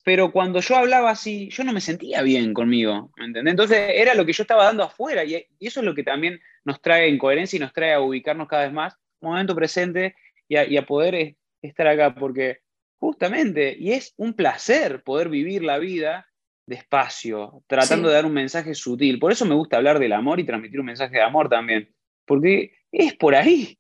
[0.05, 3.53] pero cuando yo hablaba así, yo no me sentía bien conmigo, ¿me entendés?
[3.53, 6.81] Entonces era lo que yo estaba dando afuera y, eso es lo que también nos
[6.83, 10.15] trae en coherencia y nos trae a ubicarnos cada vez más, momento presente
[10.47, 12.61] y a, y a poder estar acá, porque
[12.99, 16.29] justamente, y es un placer poder vivir la vida
[16.67, 19.19] despacio, tratando de dar un mensaje sutil.
[19.19, 21.95] Por eso me gusta hablar del amor y transmitir un mensaje de amor también,
[22.27, 23.79] porque es por ahí,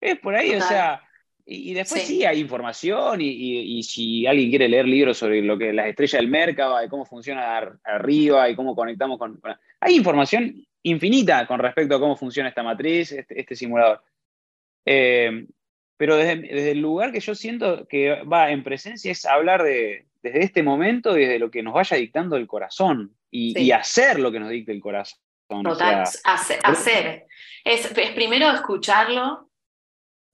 [0.00, 1.02] es por ahí, o sea,
[1.44, 2.24] y, después sí.
[2.24, 6.82] hay información y, si alguien quiere leer libros sobre lo que las estrellas del mercado,
[6.84, 9.40] y cómo funciona arriba y cómo conectamos con...
[9.80, 14.02] Hay información infinita con respecto a cómo funciona esta matriz, este, este simulador.
[14.84, 15.46] Eh,
[15.96, 20.42] pero desde, el lugar que yo siento que va en presencia es hablar de, desde
[20.42, 24.50] este momento, desde lo que nos vaya dictando el corazón y, hacer lo que nos
[24.50, 25.18] dicte el corazón.
[25.46, 27.26] Total, hacer.
[27.64, 29.50] Es, primero escucharlo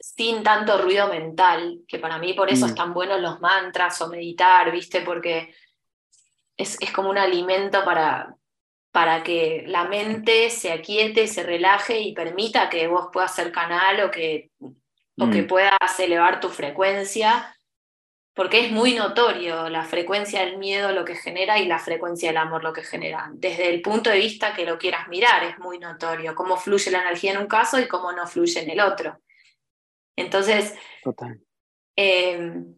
[0.00, 2.68] sin tanto ruido mental, que para mí por eso mm.
[2.68, 5.00] están buenos los mantras o meditar, ¿viste?
[5.00, 5.54] Porque
[6.56, 8.34] es, como un alimento para,
[8.92, 14.00] para que la mente se aquiete, se relaje y permita que vos puedas ser canal
[14.00, 14.50] o que
[15.20, 15.46] o que mm.
[15.46, 17.56] puedas elevar tu frecuencia,
[18.34, 22.36] porque es muy notorio la frecuencia del miedo lo que genera y la frecuencia del
[22.36, 23.28] amor lo que genera.
[23.32, 27.00] Desde el punto de vista que lo quieras mirar, es muy notorio cómo fluye la
[27.00, 29.18] energía en un caso y cómo no fluye en el otro.
[30.18, 30.74] Entonces,
[31.96, 32.74] em,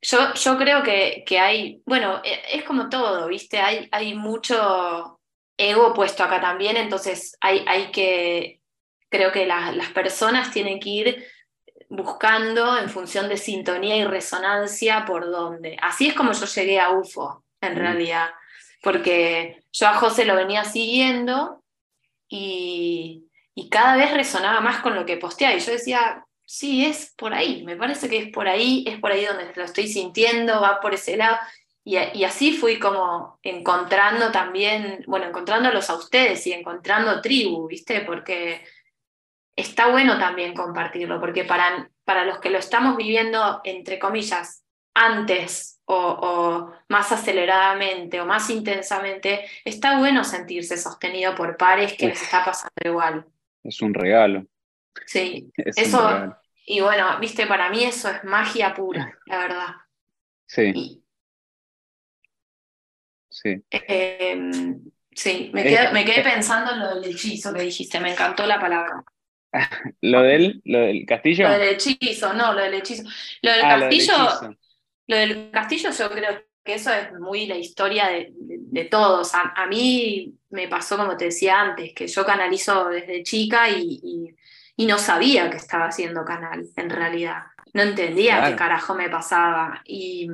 [0.00, 3.58] yo, yo, creo que, que, hay, bueno, e, es como todo, ¿viste?
[3.58, 5.20] Hay, hay mucho
[5.56, 8.60] ego puesto acá también, entonces hay, hay que
[9.08, 11.26] creo que las personas tienen que ir
[11.90, 15.76] buscando en función de sintonía y resonancia por dónde.
[15.82, 17.78] Así es como yo llegué a UFO, en mm.
[17.78, 18.30] realidad,
[18.82, 21.62] porque yo a José lo venía siguiendo
[22.26, 23.28] y,
[23.68, 27.64] cada vez resonaba más con lo que posteaba y yo decía, sí, es por ahí,
[27.64, 30.94] me parece que es por ahí, es por ahí donde lo estoy sintiendo, va por
[30.94, 31.36] ese lado.
[31.84, 38.02] Y, y, así fui como encontrando también, bueno, encontrándolos a ustedes y encontrando tribu, ¿viste?
[38.02, 38.64] Porque
[39.56, 45.80] está bueno también compartirlo, porque para, para los que lo estamos viviendo, entre comillas, antes
[45.86, 52.44] o, más aceleradamente o más intensamente, está bueno sentirse sostenido por pares que les está
[52.44, 53.26] pasando igual.
[53.64, 54.46] Es un regalo.
[55.06, 59.68] Sí, eso, y bueno, viste, para mí eso es magia pura, la verdad.
[60.46, 61.02] Sí.
[63.30, 63.62] sí.
[63.70, 64.80] Em,
[65.14, 68.60] sí, me quedé, me quedé pensando en lo del hechizo que dijiste, me encantó la
[68.60, 69.04] palabra.
[70.00, 71.48] ¿Lo del, ¿Lo del castillo?
[71.48, 73.02] Lo del hechizo, no, lo del hechizo.
[73.42, 74.56] Lo del ah, castillo,
[75.06, 79.32] lo, del castillo yo creo que eso es muy la historia de, todos.
[79.34, 84.34] A, mí me pasó, como te decía antes, que yo canalizo desde chica y,
[84.78, 87.44] no sabía que estaba haciendo canal, en realidad.
[87.72, 89.80] No entendía qué carajo me pasaba.
[89.84, 90.28] Y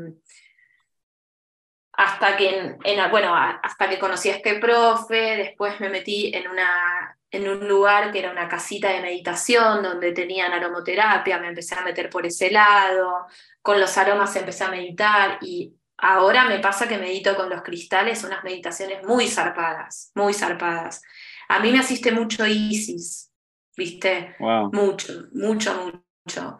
[1.92, 2.76] hasta que,
[3.10, 8.10] bueno, hasta que conocí a este profe, después me metí en una en un lugar
[8.10, 12.50] que era una casita de meditación donde tenían aromoterapia, me empecé a meter por ese
[12.50, 13.26] lado,
[13.60, 18.24] con los aromas empecé a meditar y ahora me pasa que medito con los cristales
[18.24, 21.02] unas meditaciones muy zarpadas, muy zarpadas.
[21.48, 23.32] A mí me asiste mucho Isis,
[23.76, 24.36] ¿viste?
[24.38, 26.58] Mucho, mucho, mucho.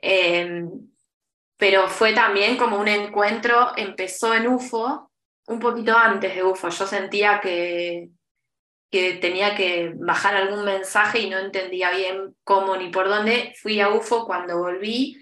[0.00, 0.70] Em,
[1.56, 5.10] pero fue también como un encuentro, empezó en UFO,
[5.48, 8.10] un poquito antes de UFO, yo sentía que,
[8.90, 13.54] que tenía que bajar algún mensaje y no entendía bien cómo ni por dónde.
[13.60, 15.16] Fui a UFO cuando volví.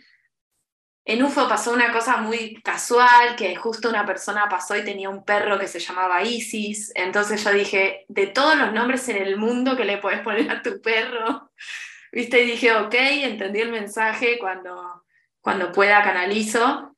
[1.09, 5.25] En UFO pasó una cosa muy casual, que justo una persona pasó y tenía un
[5.25, 6.91] perro que se llamaba Isis.
[6.97, 10.63] Entonces yo dije, de todos los nombres en el mundo que le puedes poner a
[10.63, 11.53] tu perro,
[12.13, 12.43] ¿viste?
[12.43, 15.05] Y dije, ok, entendí el mensaje, cuando,
[15.41, 16.97] cuando pueda canalizo.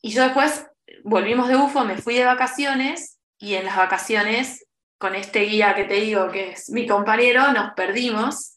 [0.00, 0.66] Y yo después
[1.04, 5.84] volvimos de UFO, me fui de vacaciones y en las vacaciones con este guía que
[5.84, 8.55] te digo, que es mi compañero, nos perdimos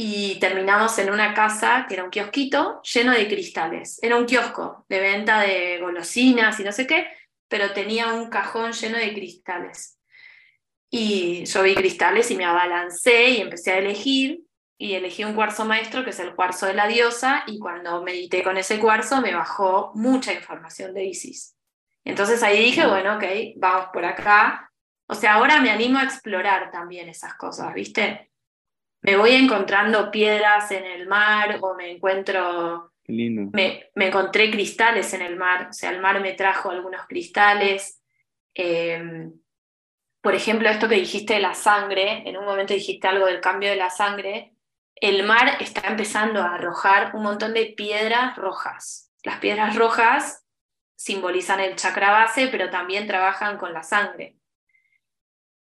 [0.00, 3.98] y terminamos en una casa que era un kiosquito lleno de cristales.
[4.00, 7.08] Era un kiosco de venta de golosinas y no sé qué,
[7.48, 9.98] pero tenía un cajón lleno de cristales.
[10.88, 14.44] Y yo vi cristales y me abalancé y empecé a elegir
[14.78, 18.44] y elegí un cuarzo maestro que es el cuarzo de la diosa y cuando medité
[18.44, 21.56] con ese cuarzo me bajó mucha información de Isis.
[22.04, 23.24] Entonces ahí dije, bueno, ok,
[23.56, 24.70] vamos por acá.
[25.08, 28.30] O sea, ahora me animo a explorar también esas cosas, ¿viste?
[29.02, 32.92] Me voy encontrando piedras en el mar o me encuentro...
[33.06, 33.50] lindo.
[33.52, 38.02] Me, me, encontré cristales en el mar, o sea, el mar me trajo algunos cristales.
[38.54, 39.32] Em,
[40.20, 43.70] por ejemplo, esto que dijiste de la sangre, en un momento dijiste algo del cambio
[43.70, 44.52] de la sangre,
[44.96, 49.12] el mar está empezando a arrojar un montón de piedras rojas.
[49.22, 50.44] Las piedras rojas
[50.96, 54.36] simbolizan el chakra base, pero también trabajan con la sangre.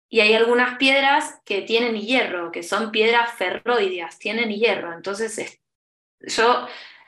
[0.09, 4.94] Y hay algunas piedras que tienen hierro, que son piedras ferroideas, tienen hierro.
[4.94, 5.61] Entonces,
[6.21, 6.66] yo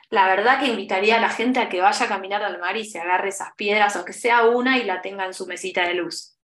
[0.09, 2.85] la verdad que invitaría a la gente a que vaya a caminar al mar y
[2.85, 5.95] se agarre esas piedras, o que sea una y la tenga en su mesita de
[5.95, 6.37] luz.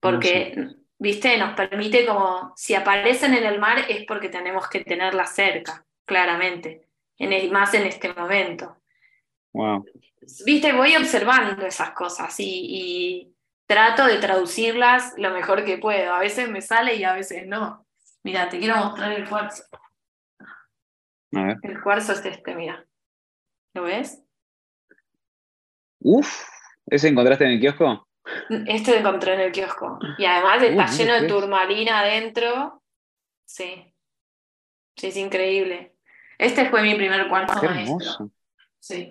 [0.00, 0.54] Porque
[1.02, 1.36] ¿viste?
[1.36, 6.88] Nos permite como, si aparecen en el mar es porque tenemos que tenerla cerca, claramente,
[7.18, 8.76] en más en este momento.
[9.52, 9.84] Wow.
[10.46, 10.72] ¿Viste?
[10.72, 13.31] Voy observando esas cosas y,
[13.72, 16.12] trato de traducirlas lo mejor que puedo.
[16.12, 17.86] A veces me sale y a veces no.
[18.22, 19.64] Mira, te quiero mostrar el cuarzo.
[21.30, 22.84] El cuarzo es este, mira.
[23.74, 24.22] ¿Lo ves?
[26.00, 26.44] Uf,
[26.86, 28.06] ¿ese encontraste en el kiosco?
[28.66, 29.98] Este lo encontré en el kiosco.
[30.18, 32.82] Y además está lleno de turmalina adentro.
[33.46, 33.94] Sí.
[34.96, 35.96] Sí, es increíble.
[36.36, 38.30] Este fue mi primer cuarzo maestro.
[38.78, 39.10] Sí.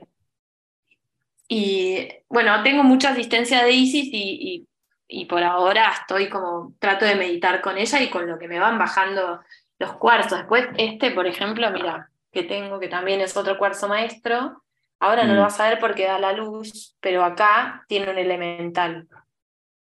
[1.54, 4.66] Y bueno, tengo mucha asistencia de Isis y,
[5.10, 8.58] y, por ahora estoy como, trato de meditar con ella y con lo que me
[8.58, 9.42] van bajando
[9.78, 10.38] los cuarzos.
[10.40, 14.64] Después este, por ejemplo, mira, que tengo, que también es otro cuarzo maestro,
[15.02, 15.44] Ahora no lo mm.
[15.46, 19.08] vas a ver porque da la luz, pero acá tiene un elemental.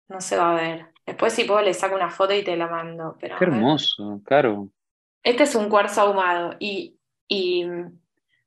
[0.08, 0.94] No se va a ver.
[1.06, 3.18] Después si puedo le saco una foto y te la mando.
[3.20, 4.70] Pero, Qué hermoso, claro.
[5.22, 7.66] Este es un cuarzo ahumado y, y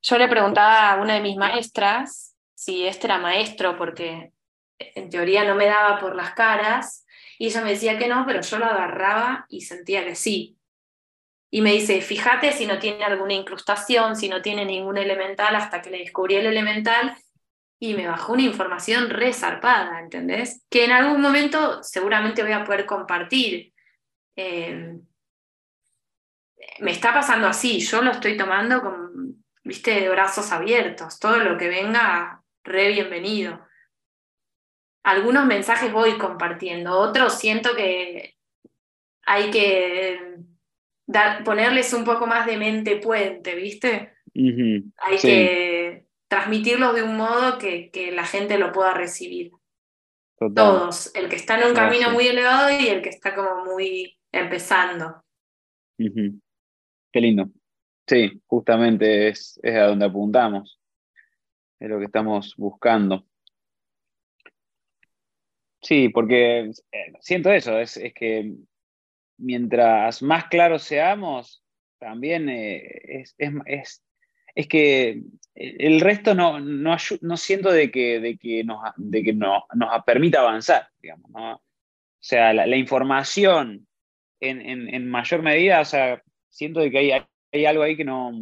[0.00, 4.32] yo le preguntaba a una de mis maestras si este era maestro porque
[4.78, 7.06] en teoría no me daba por las caras
[7.38, 10.56] y ella me decía que no, pero yo lo agarraba y sentía que sí
[11.50, 15.80] y me dice, fíjate si no tiene alguna incrustación, si no tiene ningún elemental, hasta
[15.80, 17.16] que le descubrí el elemental
[17.78, 20.64] y me bajó una información resarpada, ¿entendés?
[20.68, 23.72] Que en algún momento seguramente voy a poder compartir.
[24.34, 24.98] Eh,
[26.80, 31.56] me está pasando así, yo lo estoy tomando con, viste, de brazos abiertos, todo lo
[31.56, 33.60] que venga, re bienvenido.
[35.04, 38.34] Algunos mensajes voy compartiendo, otros siento que
[39.24, 40.18] hay que
[41.44, 44.14] ponerles un poco más de mente puente, ¿viste?
[44.34, 49.52] Hay que transmitirlos de un modo que, la gente lo pueda recibir.
[50.54, 54.18] Todos, el que está en un camino muy elevado y el que está como muy
[54.32, 55.24] empezando.
[55.96, 57.48] Qué lindo.
[58.06, 60.75] Sí, justamente es, es a donde apuntamos.
[61.78, 63.26] Es lo que estamos buscando.
[65.82, 68.54] Sí, porque eh, siento eso, es, es que
[69.38, 71.62] mientras más claros seamos,
[71.98, 74.02] también eh, es,
[74.54, 75.22] es, que
[75.54, 79.62] el resto no, no, no siento de que, de que, nos, de que nos
[80.04, 81.30] permita avanzar, digamos.
[81.32, 81.62] O
[82.18, 83.86] sea, la, información
[84.40, 84.60] en,
[84.92, 88.32] en, mayor medida, o sea, siento de que hay, hay algo ahí que no,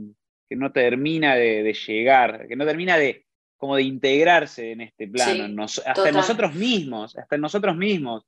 [0.49, 3.25] que no termina de, llegar, que no termina de
[3.57, 8.27] como de integrarse en este plano, hasta en nosotros mismos, hasta en nosotros mismos.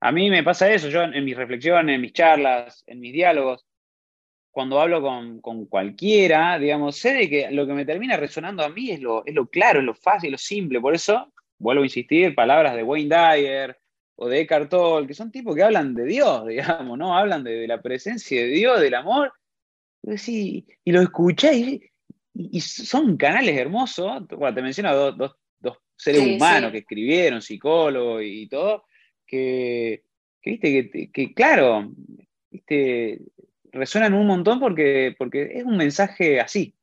[0.00, 3.66] A mí me pasa eso, yo en, mis reflexiones, en mis charlas, en mis diálogos,
[4.50, 8.90] cuando hablo con, cualquiera, digamos, sé de que lo que me termina resonando a mí
[8.90, 10.80] es lo, es lo claro, es lo fácil, lo simple.
[10.80, 13.78] Por eso, vuelvo a insistir, palabras de Wayne Dyer
[14.16, 17.16] o de Eckhart Tolle, que son tipos que hablan de Dios, digamos, ¿no?
[17.16, 19.32] Hablan de, la presencia de Dios, del amor.
[20.02, 21.80] Y, y lo escuché
[22.34, 24.26] y, son canales hermosos.
[24.28, 28.84] Bueno, te menciono dos, dos, seres humanos que escribieron, psicólogos y todo,
[29.26, 30.04] que,
[30.42, 31.92] viste, que, claro,
[32.50, 33.20] viste,
[33.72, 36.74] resuenan un montón porque, porque es un mensaje así,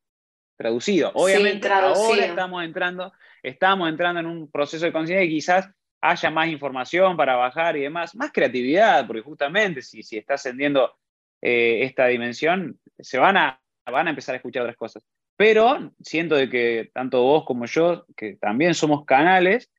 [0.55, 1.11] traducido.
[1.15, 1.93] Obviamente ahora
[2.25, 3.11] estamos entrando,
[3.41, 5.69] estamos entrando en un proceso de conciencia y quizás
[6.01, 10.95] haya más información para bajar y demás, más creatividad, porque justamente si, si está ascendiendo
[11.41, 15.03] eh, esta dimensión, se van a, van a empezar a escuchar otras cosas.
[15.35, 19.69] Pero siento de que tanto vos como yo, que también somos canales,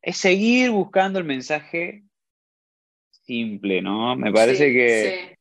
[0.00, 2.04] es seguir buscando el mensaje
[3.10, 4.14] simple, ¿no?
[4.14, 5.36] Me parece que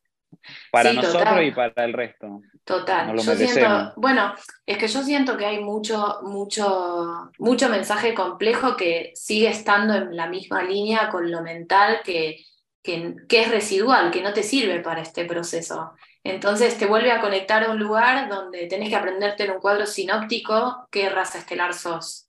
[0.72, 2.42] para nosotros y para el resto.
[2.64, 3.16] Total.
[3.16, 4.34] yo siento, bueno,
[4.66, 10.16] es que yo siento que hay mucho, mucho, mucho mensaje complejo que sigue estando en
[10.16, 12.44] la misma línea con lo mental que,
[12.82, 15.94] que, que es residual, que no te sirve para este proceso.
[16.26, 19.86] Entonces te vuelve a conectar a un lugar donde tenés que aprenderte en un cuadro
[19.86, 22.28] sinóptico qué raza estelar sos.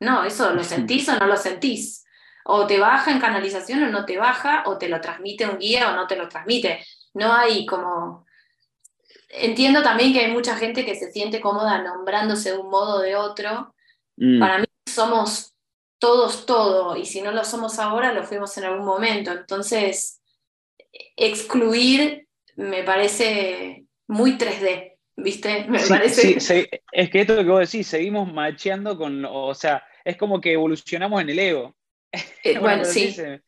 [0.00, 2.04] No, eso lo sentís o no lo sentís.
[2.44, 5.90] O te baja en canalización o no te baja, o te lo transmite un guía
[5.90, 6.84] o no te lo transmite.
[7.14, 8.26] No hay como...
[9.30, 13.00] Entiendo también que hay mucha gente que se siente cómoda nombrándose de un modo o
[13.00, 13.74] de otro.
[14.18, 14.40] Mm.
[14.40, 15.54] Para mí somos
[15.98, 19.30] todos todo, y si no lo somos ahora, lo fuimos en algún momento.
[19.30, 20.20] Entonces,
[21.16, 22.26] excluir
[22.56, 25.66] me parece muy 3D, ¿viste?
[25.68, 26.40] Me parece...
[26.40, 30.52] Sí, es que esto que vos decís, seguimos macheando con, o sea, es como que
[30.52, 31.76] evolucionamos en el ego.
[32.44, 33.12] Eh, bueno, sí.
[33.12, 33.40] Se,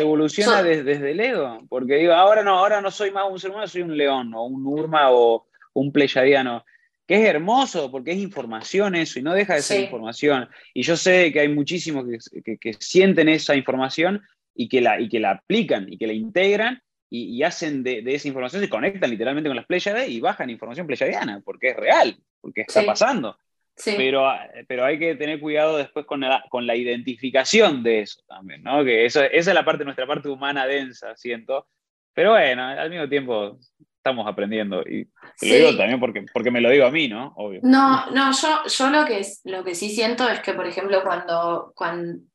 [0.00, 3.68] evoluciona desde, el ego, porque digo, ahora no, ahora no soy más un ser humano,
[3.68, 6.64] soy un león, o un urma, o un pleyadiano
[7.10, 10.48] que es hermoso porque es información eso y no deja de ser información.
[10.72, 14.22] Y yo sé que hay muchísimos que, sienten esa información
[14.54, 16.80] y que, la, y que la aplican y que la integran
[17.12, 21.42] y, hacen de, esa información, se conectan literalmente con las Pleiades y bajan información pleyadiana,
[21.44, 23.36] porque es real, porque está pasando.
[23.84, 24.30] Pero,
[24.68, 28.84] pero hay que tener cuidado después con la, con la identificación de eso también, ¿no?
[28.84, 31.66] Que eso, esa es la parte, nuestra parte humana densa, siento.
[32.12, 33.58] Pero bueno, al mismo tiempo
[33.96, 34.82] estamos aprendiendo.
[34.82, 35.08] Y
[35.42, 37.32] lo digo también porque, porque me lo digo a mí, ¿no?
[37.36, 37.60] Obvio.
[37.62, 41.72] No, no, yo, yo lo, que, lo que sí siento es que, por ejemplo, cuando,
[41.74, 42.29] cuando, Ah,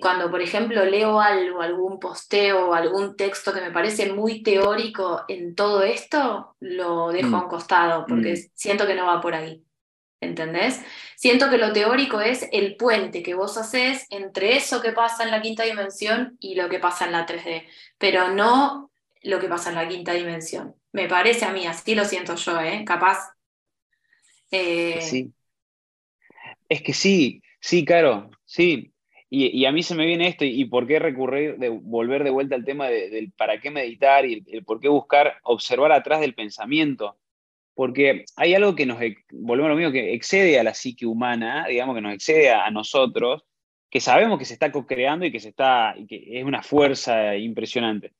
[0.00, 5.24] cuando, por ejemplo, leo algo, algún posteo o algún texto que me parece muy teórico
[5.28, 7.50] en todo esto, lo dejo a un mm.
[7.50, 8.50] costado porque mm.
[8.54, 9.64] siento que no va por ahí.
[10.20, 10.80] ¿Entendés?
[11.16, 15.30] Siento que lo teórico es el puente que vos haces entre eso que pasa en
[15.30, 17.64] la quinta dimensión y lo que pasa en la 3D,
[17.98, 18.90] pero no
[19.22, 20.74] lo que pasa en la quinta dimensión.
[20.90, 22.84] Me parece a mí, así lo siento yo, ¿eh?
[22.84, 23.32] Capaz.
[24.50, 25.32] Eh, sí.
[26.68, 28.92] Es que sí, sí, claro, sí.
[29.30, 32.54] Y, a mí se me viene esto, y, por qué recurrir, de volver de vuelta
[32.54, 37.18] al tema del para qué meditar y el, por qué buscar observar atrás del pensamiento.
[37.74, 38.98] Porque hay algo que nos,
[39.30, 42.70] volvemos a lo mismo, que excede a la psique humana, digamos que nos excede a,
[42.70, 43.44] nosotros,
[43.90, 47.36] que sabemos que se está co-creando y que, se está, y que es una fuerza
[47.36, 48.12] impresionante.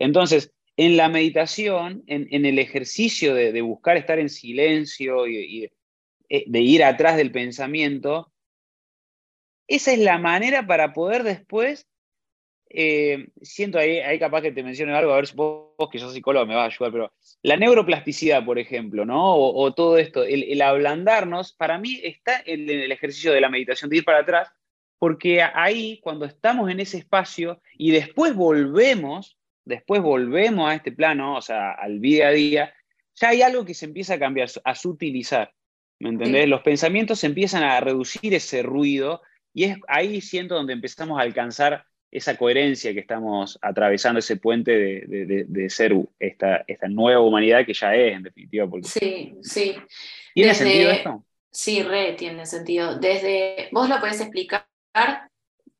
[0.00, 5.70] Entonces, en la meditación, en, el ejercicio de, buscar estar en silencio y,
[6.28, 8.32] eh, de ir atrás del pensamiento,
[9.68, 11.88] esa es la manera para poder después,
[12.68, 16.12] eh, siento ahí, ahí capaz que te menciono algo, a ver si vos, que sos
[16.12, 17.12] psicólogo me vas a ayudar, pero
[17.42, 19.36] la neuroplasticidad, por ejemplo, ¿no?
[19.36, 23.98] O, todo esto, el, ablandarnos, para mí está en el, ejercicio de la meditación, de
[23.98, 24.50] ir para atrás,
[24.98, 31.36] porque ahí, cuando estamos en ese espacio y después volvemos, después volvemos a este plano,
[31.36, 32.74] o sea, al día a día,
[33.14, 35.52] ya hay algo que se empieza a cambiar, a sutilizar.
[35.98, 36.46] ¿Me entendés?
[36.48, 39.22] Los pensamientos empiezan a reducir ese ruido
[39.56, 44.70] y es ahí siento donde empezamos a alcanzar esa coherencia que estamos atravesando, ese puente
[44.70, 48.68] de, ser esta, esta, nueva humanidad que ya es, en definitiva.
[48.82, 49.74] Sí, sí.
[50.34, 51.24] ¿Tiene sentido esto?
[51.50, 52.98] Sí, re tiene sentido.
[52.98, 54.66] Desde, vos lo podés explicar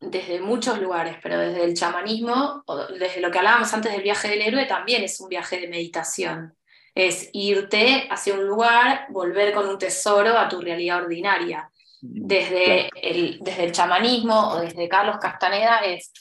[0.01, 2.65] desde muchos lugares, pero desde el chamanismo,
[2.99, 6.57] desde lo que hablábamos antes del viaje del héroe, también es un viaje de meditación.
[6.95, 11.71] Es irte hacia un lugar, volver con un tesoro a tu realidad ordinaria
[12.01, 16.13] desde, el, desde el chamanismo o desde Carlos Castaneda es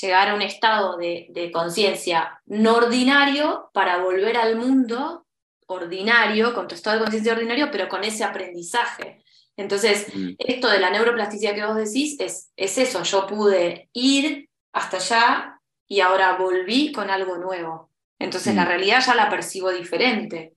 [0.00, 5.26] llegar a un estado de, de conciencia no ordinario para volver al mundo
[5.66, 9.22] ordinario, con tu estado de conciencia ordinario, pero con ese aprendizaje.
[9.56, 10.30] Entonces, mm.
[10.38, 15.60] esto de la neuroplasticidad que vos decís es, es eso, yo pude ir hasta allá
[15.86, 17.90] y ahora volví con algo nuevo.
[18.18, 18.68] Entonces la mm.
[18.68, 20.54] realidad ya la percibo diferente.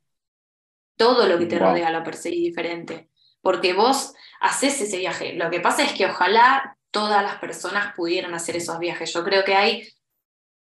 [0.96, 3.10] Todo lo que te rodea lo percibí diferente.
[3.48, 5.32] Porque vos haces ese viaje.
[5.32, 9.14] Lo que pasa es que ojalá todas las personas pudieran hacer esos viajes.
[9.14, 9.88] Yo creo que hay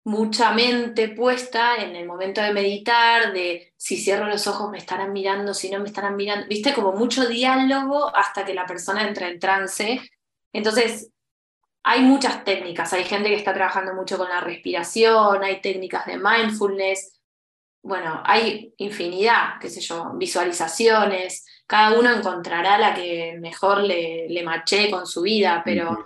[0.03, 5.13] mucha mente puesta en el momento de meditar, de si cierro los ojos me estarán
[5.13, 9.29] mirando, si no me estarán mirando, viste, como mucho diálogo hasta que la persona entra
[9.29, 10.01] en trance.
[10.51, 11.13] Entonces,
[11.81, 16.17] hay muchas técnicas, hay gente que está trabajando mucho con la respiración, hay técnicas de
[16.17, 17.21] mindfulness,
[17.81, 24.43] bueno, hay infinidad, qué sé yo, visualizaciones, cada uno encontrará la que mejor le, le
[24.43, 26.05] maché con su vida, pero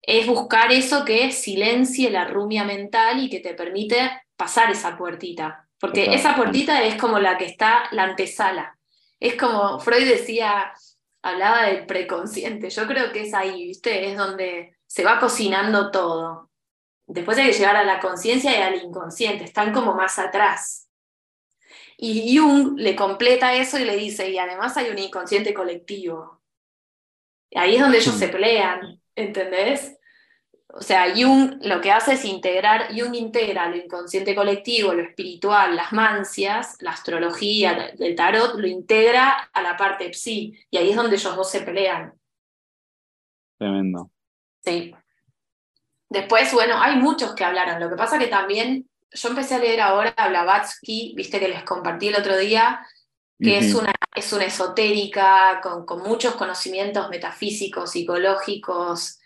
[0.00, 5.68] es buscar eso que silencie la rumia mental y que te permite pasar esa puertita.
[5.80, 8.78] Porque esa puertita es como la que está la antesala.
[9.20, 10.72] Es como Freud decía,
[11.22, 12.70] hablaba del preconsciente.
[12.70, 14.10] Yo creo que es ahí, ¿viste?
[14.10, 16.50] Es donde se va cocinando todo.
[17.06, 20.83] después hay que llegar a la conciencia y al inconsciente, están como más atrás.
[21.96, 26.42] Y Jung le completa eso y le dice, y además hay un inconsciente colectivo.
[27.50, 29.96] Y ahí es donde ellos se pelean, ¿entendés?
[30.76, 35.76] O sea, Jung lo que hace es integrar, Jung integra lo inconsciente colectivo, lo espiritual,
[35.76, 40.96] las mancias, la astrología, el tarot, lo integra a la parte psi, y ahí es
[40.96, 42.12] donde ellos dos se pelean.
[43.56, 44.10] Tremendo.
[44.64, 44.92] Sí.
[46.08, 49.80] Después, bueno, hay muchos que hablaron, lo que pasa que también, yo empecé a leer
[49.80, 52.86] ahora a Blavatsky, viste que les compartí el otro día,
[53.40, 59.18] que es, una, es una esotérica con, con muchos conocimientos metafísicos, psicológicos,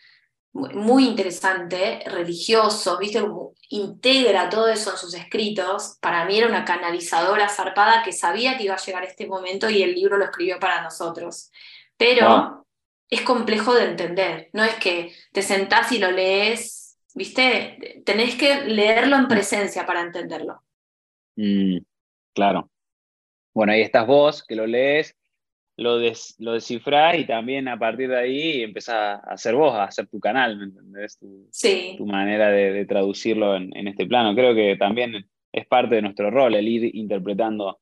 [0.53, 3.21] muy interesante, religioso, ¿viste?
[3.21, 5.99] Como integra todo eso en sus escritos.
[6.01, 9.83] Para mí era una canalizadora zarpada que sabía que iba a llegar este momento y
[9.83, 11.51] el libro lo escribió para nosotros.
[11.97, 12.67] Pero
[13.11, 16.78] es complejo de entender, no es que te sentás y lo lees,
[17.19, 18.03] ¿viste?
[18.07, 20.63] Tenés que leerlo en presencia para entenderlo.
[21.37, 21.79] Mm,
[22.35, 22.71] claro.
[23.53, 25.19] Bueno, ahí estás vos, que lo lees
[25.79, 29.85] lo, des, lo descifrás y también a partir de ahí empezás a hacer vos, a
[29.85, 31.17] hacer tu canal, ¿me entendés?
[31.19, 31.95] Tu, sí.
[31.97, 34.35] tu manera de, traducirlo en, en, este plano.
[34.35, 37.79] Creo que también es parte de nuestro rol el ir interpretando,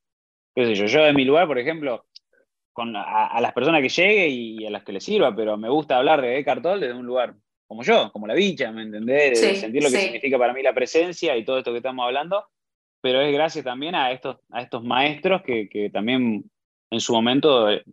[0.54, 2.04] qué sé yo, yo de mi lugar, por ejemplo,
[2.74, 5.96] con, a, las personas que llegue y a las que les sirva, pero me gusta
[5.96, 7.34] hablar de Eckhart Tolle desde un lugar
[7.66, 9.40] como yo, como la bicha, ¿me entendés?
[9.40, 12.44] De sentir lo que significa para mí la presencia y todo esto que estamos hablando,
[13.00, 16.50] pero es gracias también a estos, a estos maestros que, que también
[16.90, 17.84] en su momento eh,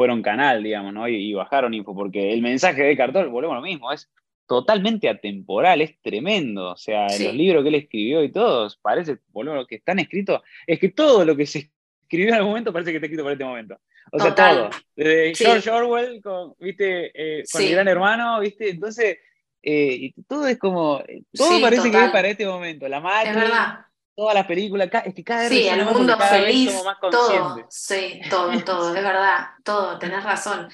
[0.00, 1.08] fueron canal, digamos, ¿no?
[1.08, 4.10] Y, bajaron info, porque el mensaje de Cartol, volvemos a lo mismo, es
[4.46, 6.70] totalmente atemporal, es tremendo.
[6.70, 9.98] O sea, los libros que él escribió y todos, parece, volvemos a lo que están
[9.98, 11.70] escritos, es que todo lo que se
[12.02, 13.78] escribió en algún momento parece que está escrito para este momento.
[14.12, 14.70] O sea, todo.
[14.96, 17.10] Desde George Orwell, con, ¿viste?
[17.14, 18.70] Eh, con el gran hermano, ¿viste?
[18.70, 19.18] Entonces,
[19.62, 22.88] eh, todo es como, todo parece que es para este momento.
[22.88, 23.30] La madre.
[23.30, 23.86] Es verdad
[24.20, 26.74] todas las películas, es que cada vez sí, el mundo feliz,
[27.10, 30.68] todo, sí, todo, todo, es verdad, todo, tenés razón.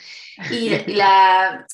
[0.51, 1.65] Y la,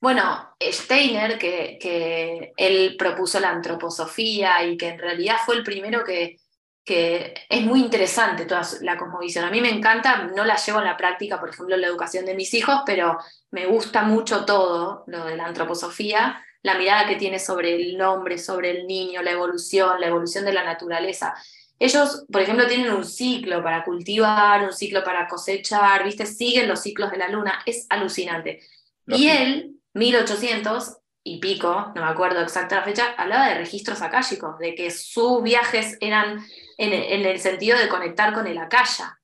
[0.00, 6.02] bueno, Steiner, que, que él propuso la antroposofía y que en realidad fue el primero
[6.04, 6.38] que,
[6.84, 9.44] que es muy interesante toda la cosmovisión.
[9.44, 12.24] A mí me encanta, no la llevo en la práctica, por ejemplo, en la educación
[12.24, 13.18] de mis hijos, pero
[13.50, 18.38] me gusta mucho todo lo de la antroposofía la mirada que tiene sobre el hombre,
[18.38, 21.34] sobre el niño, la evolución, la evolución de la naturaleza.
[21.78, 26.26] Ellos, por ejemplo, tienen un ciclo para cultivar, un ciclo para cosechar, ¿viste?
[26.26, 28.60] Siguen los ciclos de la luna, es alucinante.
[29.08, 34.58] Y él, 1800 y pico, no me acuerdo exacta la fecha, hablaba de registros akáshicos,
[34.58, 36.44] de que sus viajes eran
[36.84, 39.18] en el, en el sentido de conectar con el akasha.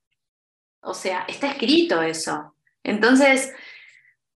[0.80, 2.54] O sea, está escrito eso.
[2.82, 3.52] Entonces,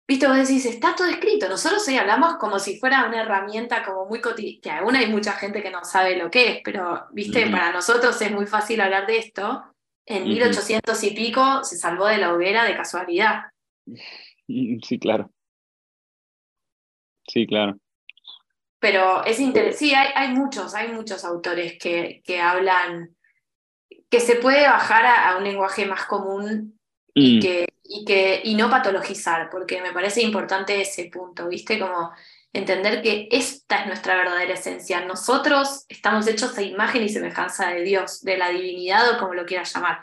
[0.08, 1.50] Viste, vos decís, está todo escrito.
[1.50, 5.32] Nosotros hoy hablamos como si fuera una herramienta como muy cotidiana, que aún hay mucha
[5.32, 9.06] gente que no sabe lo que es, pero, viste, para nosotros es muy fácil hablar
[9.06, 9.64] de esto.
[10.06, 13.50] En 1800 y pico se salvó de la hoguera de casualidad.
[14.46, 15.30] Sí, claro.
[17.26, 17.76] Sí, claro.
[18.81, 23.16] Pero es interesante, sí, hay, hay, muchos, hay muchos autores que, que hablan,
[24.09, 26.79] que se puede bajar a un lenguaje más común
[27.12, 27.41] y, mm.
[27.41, 31.79] que, y, que, y no patologizar, porque me parece importante ese punto, ¿viste?
[31.79, 32.12] Como
[32.53, 35.05] entender que esta es nuestra verdadera esencia.
[35.05, 39.47] Nosotros estamos hechos a imagen y semejanza de Dios, de la divinidad o como lo
[39.47, 40.01] quieras llamar.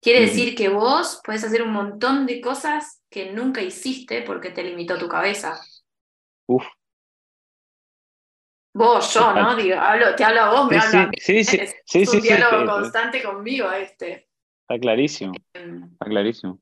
[0.00, 4.62] Quiere decir que vos puedes hacer un montón de cosas que nunca hiciste porque te
[4.62, 5.60] limitó tu cabeza.
[6.46, 6.64] Uf.
[8.78, 9.56] Vos, yo, ¿no?
[9.56, 11.16] Digo, hablo, te hablo a vos, me hablo a mí.
[11.18, 12.02] Sí, sí, sí.
[12.02, 14.28] Es un diálogo constante conmigo este.
[14.62, 15.32] Está clarísimo.
[15.52, 16.60] Está clarísimo.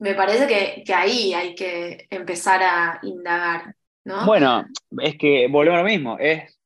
[0.00, 3.72] Me parece que, que, ahí hay que empezar a indagar,
[4.04, 4.26] ¿no?
[4.26, 4.66] Bueno,
[5.00, 6.58] es que volvemos a lo mismo, es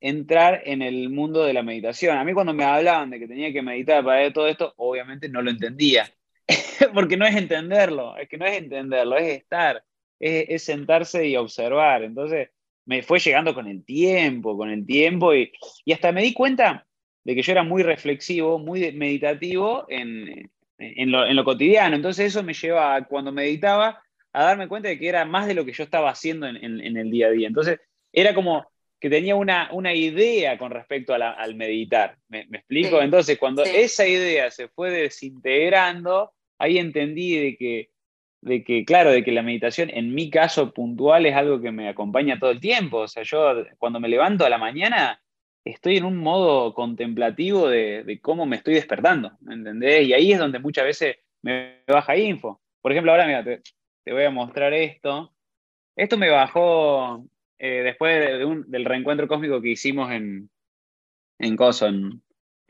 [0.00, 2.18] entrar en el mundo de la meditación.
[2.18, 5.30] A mí cuando me hablaban de que tenía que meditar para ver todo esto, obviamente
[5.30, 6.06] no lo entendía,
[6.92, 9.82] porque no es entenderlo, es que no es entenderlo, es estar,
[10.18, 12.02] es, es sentarse y observar.
[12.02, 12.50] Entonces
[12.90, 15.52] me fue llegando con el tiempo, con el tiempo, y,
[15.84, 16.88] y hasta me di cuenta
[17.22, 21.94] de que yo era muy reflexivo, muy meditativo en, en, lo, cotidiano.
[21.94, 25.64] Entonces eso me lleva, cuando meditaba, a darme cuenta de que era más de lo
[25.64, 27.46] que yo estaba haciendo en, el día a día.
[27.46, 27.78] Entonces
[28.12, 28.66] era como
[28.98, 32.16] que tenía una, una idea con respecto al meditar.
[32.28, 33.00] ¿Me, explico?
[33.00, 37.89] Entonces cuando esa idea se fue desintegrando, ahí entendí de que,
[38.42, 41.88] de que, claro, de que la meditación en mi caso puntual es algo que me
[41.88, 42.98] acompaña todo el tiempo.
[42.98, 45.20] O sea, yo cuando me levanto a la mañana
[45.64, 50.06] estoy en un modo contemplativo de, cómo me estoy despertando, ¿me entendés?
[50.06, 52.60] Y ahí es donde muchas veces me baja info.
[52.80, 55.34] Por ejemplo, ahora mira, te, voy a mostrar esto.
[55.96, 57.24] Esto me bajó
[57.58, 58.38] eh, después
[58.68, 60.48] del reencuentro cósmico que hicimos en,
[61.38, 61.56] en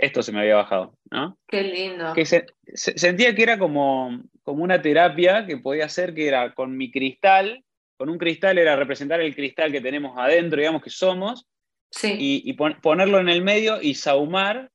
[0.01, 1.39] esto se me había bajado, ¿no?
[1.47, 2.13] Qué lindo.
[2.15, 6.91] Que sentía que era como, como una terapia que podía ser que era con mi
[6.91, 7.65] cristal,
[7.97, 11.47] con un cristal era representar el cristal que tenemos adentro, digamos que somos,
[11.91, 12.17] sí.
[12.19, 14.71] y, ponerlo en el medio y saumar.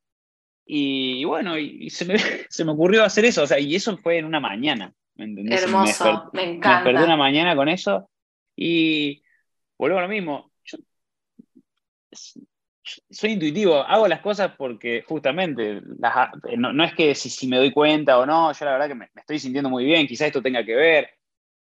[0.67, 2.17] Y, bueno, y, se, me,
[2.49, 4.93] se, me, ocurrió hacer eso, o sea, y eso fue en una mañana.
[5.15, 5.63] ¿me entendés?
[5.63, 6.69] Hermoso, me, encanta.
[6.69, 8.09] Me desperté una mañana con eso
[8.55, 9.23] y
[9.77, 10.51] vuelvo a lo mismo.
[10.63, 10.77] Yo,
[13.09, 15.81] soy intuitivo, hago las cosas porque justamente,
[16.57, 19.39] no, es que si, me doy cuenta o no, yo la verdad que me, estoy
[19.39, 21.09] sintiendo muy bien, quizás esto tenga que ver,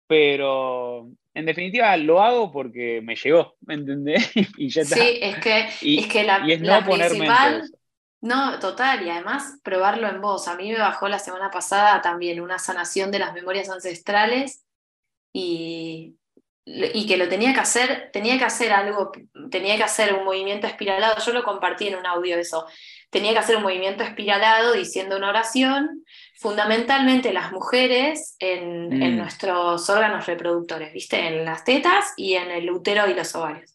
[0.06, 4.30] pero en definitiva lo hago porque me llegó, ¿me entendés?
[4.56, 4.96] y ya está.
[4.96, 7.70] Sí, es que, es que la, no principal...
[8.20, 10.48] No, total, y además probarlo en voz.
[10.48, 14.64] A mí me bajó la semana pasada también una sanación de las memorias ancestrales
[15.30, 16.16] y
[16.66, 19.12] y que lo tenía que hacer, tenía que hacer algo,
[19.50, 22.66] tenía que hacer un movimiento espiralado, yo lo compartí en un audio eso,
[23.10, 26.04] tenía que hacer un movimiento espiralado diciendo una oración,
[26.36, 29.18] fundamentalmente las mujeres en, en mm.
[29.18, 31.26] nuestros órganos reproductores, ¿viste?
[31.26, 33.74] En las tetas y en el útero y los ovarios.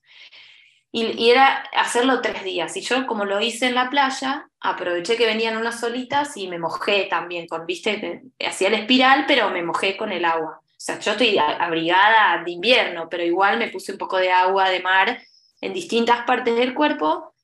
[0.91, 2.75] Y, y, era hacerlo tres días.
[2.75, 6.57] Y yo, como lo hice en la playa, aproveché que venían unas solitas y me
[6.57, 10.61] mojé también con, viste, hacía el espiral, pero me mojé con el agua.
[10.79, 14.69] O sea, yo estoy abrigada de invierno, pero igual me puse un poco de agua
[14.69, 15.21] de mar
[15.59, 17.35] en distintas partes del cuerpo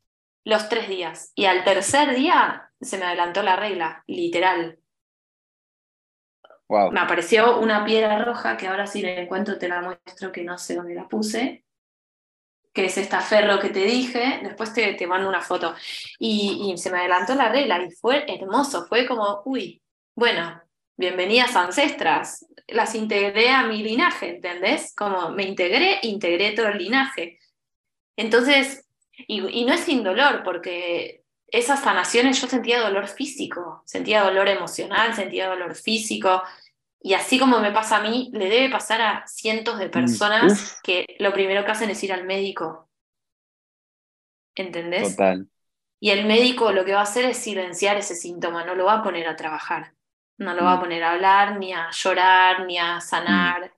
[0.46, 1.34] los tres días.
[1.36, 4.80] Y al tercer día se me adelantó la regla, literal.
[6.70, 10.58] Me apareció una piedra roja que ahora si la encuentro te la muestro que no
[10.58, 11.66] sé dónde la puse,
[12.72, 15.76] que es esta ferro que te dije, después te, te mando una foto.
[16.20, 19.84] Y, y, se me adelantó la regla y fue hermoso, fue como, uy,
[20.16, 20.62] bueno,
[20.98, 24.93] bienvenidas ancestras, las integré a mi linaje, ¿entendés?
[24.96, 27.39] Como me integré, integré todo el linaje.
[28.16, 28.88] Entonces,
[29.28, 35.14] y, no es sin dolor, porque esas sanaciones yo sentía dolor físico, sentía dolor emocional,
[35.14, 36.43] sentía dolor físico,
[37.02, 40.80] y así como me pasa a mí, le debe pasar a cientos de mm, personas
[40.82, 42.89] que lo primero que hacen es ir al médico.
[44.56, 45.16] ¿Entendés?
[45.16, 45.48] Total.
[46.00, 48.96] Y el médico lo que va a hacer es silenciar ese síntoma, no lo va
[48.96, 49.95] a poner a trabajar.
[50.38, 50.80] No lo va a mm.
[50.80, 53.66] poner a hablar, ni a llorar, ni a sanar.
[53.66, 53.72] Mm.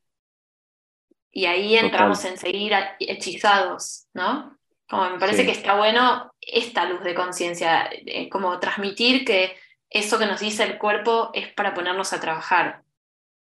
[1.31, 4.57] Y ahí entramos en seguir hechizados, ¿no?
[4.89, 9.55] Como me parece que está bueno esta luz de conciencia, eh, como transmitir que
[9.89, 12.83] eso que nos dice el cuerpo es para ponernos a trabajar.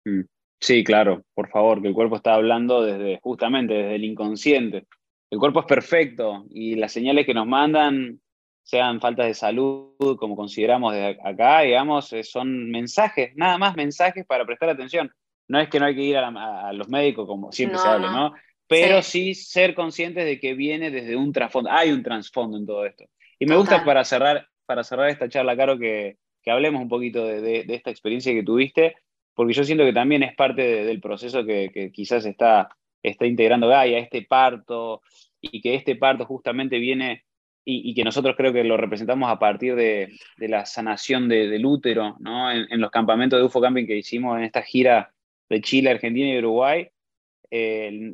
[0.04, 0.22] Mm.
[0.60, 4.86] Sí, claro, por favor, que el cuerpo está hablando desde justamente desde el inconsciente.
[5.30, 8.20] El cuerpo es perfecto y las señales que nos mandan
[8.66, 14.26] sean faltas de salud, como consideramos de acá, digamos, eh, son mensajes, nada más mensajes
[14.26, 15.12] para prestar atención.
[15.46, 18.32] No es que no hay que ir a, los médicos, como siempre se habla, ¿no?
[18.66, 19.34] Pero sí.
[19.34, 23.04] ser conscientes de que viene desde un trasfondo, hay un trasfondo en todo esto.
[23.38, 27.24] Y me gusta para cerrar, para cerrar esta charla, Caro, que, que hablemos un poquito
[27.24, 28.96] de, esta experiencia que tuviste,
[29.32, 32.68] porque yo siento que también es parte del proceso que, que, quizás está,
[33.00, 35.02] está integrando Gaia, este parto,
[35.40, 37.25] y que este parto justamente viene
[37.68, 42.50] y, que nosotros creo que lo representamos a partir de, la sanación del útero, ¿no?
[42.52, 45.12] En, los campamentos de UFO Camping que hicimos en esta gira
[45.48, 46.88] de Chile, Argentina y Uruguay,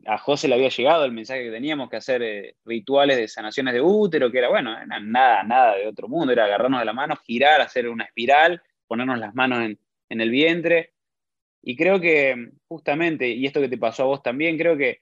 [0.07, 3.75] a José le había llegado el mensaje que teníamos que hacer eh, rituales de sanaciones
[3.75, 7.17] de útero, que era, bueno, nada, nada de otro mundo, era agarrarnos de la mano,
[7.17, 9.77] girar, hacer una espiral, ponernos las manos
[10.09, 10.93] en el vientre.
[11.63, 15.01] Y creo que justamente, y esto que te pasó a vos también, creo que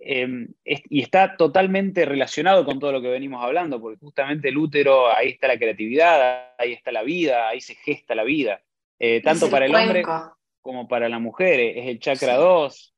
[0.00, 5.14] Em, y está totalmente relacionado con todo lo que venimos hablando, porque justamente el útero,
[5.14, 8.62] ahí está la creatividad, ahí está la vida, ahí se gesta la vida,
[8.98, 10.04] eh, tanto para el hombre
[10.60, 12.94] como para la mujer, es el chakra 2.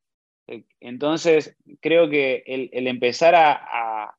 [0.48, 4.14] Eh, entonces, creo que el, empezar a,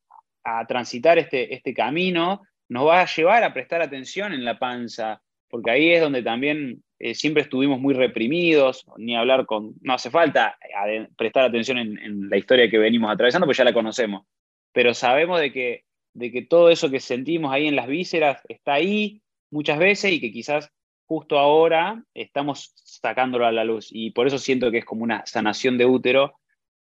[0.67, 5.21] transitar este, este camino nos va a llevar a prestar atención en la panza,
[5.51, 10.09] porque ahí es donde también eh, siempre estuvimos muy reprimidos, ni hablar con, no hace
[10.09, 10.57] falta
[11.17, 14.25] prestar atención en, la historia que venimos atravesando, pues ya la conocemos,
[14.71, 15.83] pero sabemos de que,
[16.13, 19.21] de que todo eso que sentimos ahí en las vísceras está ahí
[19.51, 20.71] muchas veces y que quizás
[21.05, 23.89] justo ahora estamos sacándolo a la luz.
[23.91, 26.35] Y por eso siento que es como una sanación de útero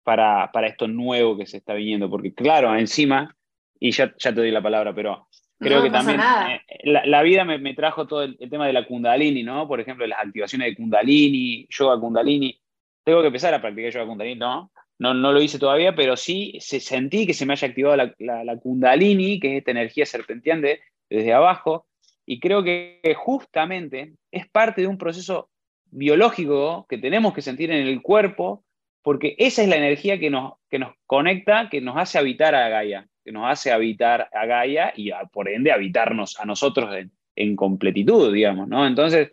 [0.03, 3.35] para, para esto nuevo que se está viniendo, porque claro, encima,
[3.79, 5.27] y ya, ya te doy la palabra, pero
[5.63, 9.67] Creo que también eh, la, vida me, trajo todo el, tema de la Kundalini, ¿no?
[9.67, 12.59] Por ejemplo, las activaciones de Kundalini, yoga Kundalini.
[13.03, 14.71] Tengo que empezar a practicar yoga Kundalini, ¿no?
[14.99, 18.43] No, no lo hice todavía, pero sí se, sentí que se me haya activado la,
[18.43, 21.87] la, Kundalini, que es esta energía serpenteante desde abajo.
[22.25, 25.49] Y creo que justamente es parte de un proceso
[25.85, 28.63] biológico que tenemos que sentir en el cuerpo
[29.03, 32.69] porque esa es la energía que nos, que nos conecta, que nos hace habitar a
[32.69, 36.93] Gaia, nos hace habitar a Gaia y por ende habitarnos a nosotros
[37.35, 38.85] en, completitud, digamos, ¿no?
[38.85, 39.31] Entonces,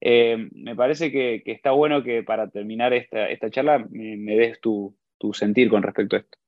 [0.00, 4.94] eh, me parece que, está bueno que para terminar esta, esta charla me, des tu,
[5.32, 6.38] sentir con respecto a esto.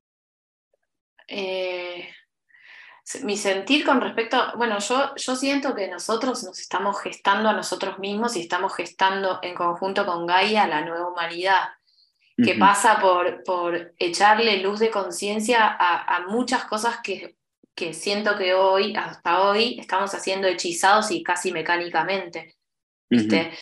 [1.28, 2.08] Eh,
[3.22, 7.98] mi sentir con respecto, bueno, yo, yo siento que nosotros nos estamos gestando a nosotros
[7.98, 11.68] mismos y estamos gestando en conjunto con Gaia la nueva humanidad,
[12.36, 17.36] que pasa por, por echarle luz de conciencia a, muchas cosas que,
[17.74, 22.56] que siento que hoy, hasta hoy, estamos haciendo hechizados y casi mecánicamente.
[23.08, 23.52] ¿viste?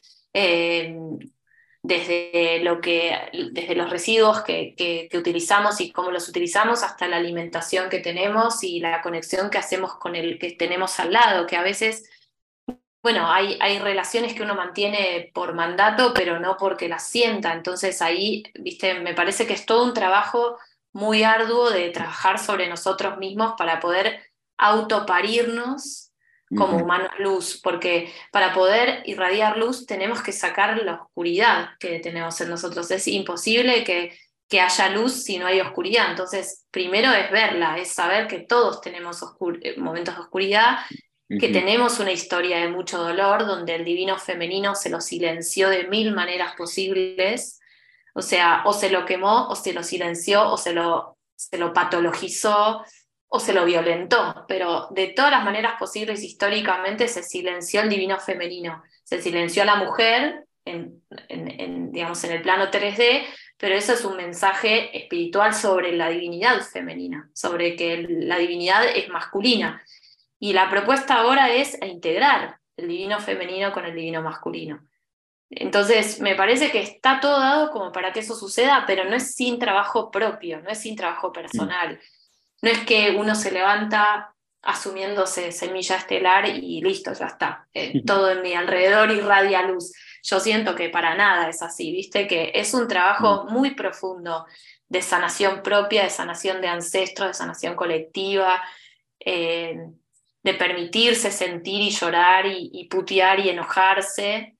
[1.85, 3.15] desde, lo que,
[3.53, 8.65] desde los residuos que, que, utilizamos y cómo los utilizamos hasta la alimentación que tenemos
[8.65, 12.11] y la conexión que hacemos con el que tenemos al lado, que a veces,
[13.05, 17.53] bueno, hay, hay relaciones que uno mantiene por mandato, pero no porque las sienta.
[17.53, 20.57] Entonces ahí, viste, me parece que es todo un trabajo
[20.91, 24.23] muy arduo de trabajar sobre nosotros mismos para poder
[24.57, 26.13] autoparirnos
[26.57, 32.41] como humanos luz, porque para poder irradiar luz tenemos que sacar la oscuridad que tenemos
[32.41, 32.91] en nosotros.
[32.91, 34.17] Es imposible que,
[34.49, 36.09] que haya luz si no hay oscuridad.
[36.09, 39.23] Entonces, primero es verla, es saber que todos tenemos
[39.61, 40.79] eh, momentos de oscuridad,
[41.29, 45.89] que tenemos una historia de mucho dolor, donde el divino femenino se lo silenció de
[45.89, 47.61] mil maneras posibles.
[48.15, 51.73] O sea, o se lo quemó, o se lo silenció, o se lo, se lo
[51.73, 52.85] patologizó,
[53.35, 58.21] o se lo violentó, pero de todas las maneras posibles históricamente se silenció el divino
[58.21, 61.03] femenino, se silenció a la mujer en,
[61.91, 63.25] digamos, en el plano 3D,
[63.59, 69.09] pero eso es un mensaje espiritual sobre la divinidad femenina, sobre que la divinidad es
[69.09, 69.83] masculina.
[70.45, 74.87] Y la propuesta ahora es integrar el divino femenino con el divino masculino.
[75.49, 79.35] Entonces, me parece que está todo dado como para que eso suceda, pero no es
[79.35, 81.99] sin trabajo propio, no es sin trabajo personal.
[82.61, 87.67] No es que uno se levanta asumiéndose semilla estelar y listo, ya está.
[87.73, 89.95] Eh, todo en mi alrededor irradia luz.
[90.23, 93.51] Yo siento que para nada es así, viste, que es un trabajo mm.
[93.51, 94.45] muy profundo
[94.91, 98.61] de sanación propia, de sanación de ancestros, de sanación colectiva,
[99.21, 99.79] eh,
[100.45, 104.57] de permitirse sentir y llorar y, putear y enojarse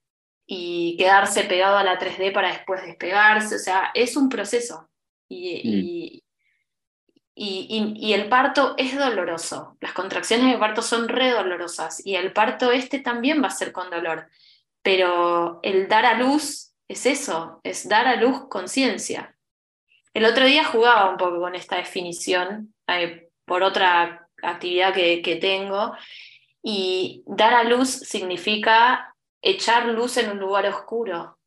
[0.47, 3.55] y quedarse pegado a la 3D para después despegarse.
[3.55, 4.89] O sea, es un proceso.
[5.29, 6.25] y, mm.
[7.37, 12.71] Y, el parto es doloroso, las contracciones de parto son re dolorosas y el parto
[12.71, 14.29] este también va a ser con dolor,
[14.83, 19.37] pero el dar a luz es eso, es dar a luz conciencia.
[20.13, 25.37] El otro día jugaba un poco con esta definición eh, por otra actividad que, que
[25.37, 25.95] tengo
[26.63, 31.39] y dar a luz significa echar luz en un lugar oscuro,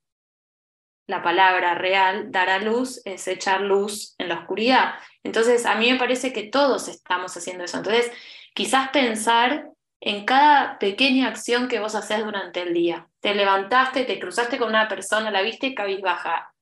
[1.08, 4.96] la palabra real, dar a luz, es echar luz en la oscuridad.
[5.24, 7.78] Entonces, a mí me parece que todos estamos haciendo eso.
[7.78, 8.12] Entonces,
[8.54, 9.72] quizás pensar
[10.02, 13.08] en cada pequeña acción que vos haces durante el día.
[13.22, 16.54] Te levantaste, te cruzaste con una persona, la viste cabizbaja.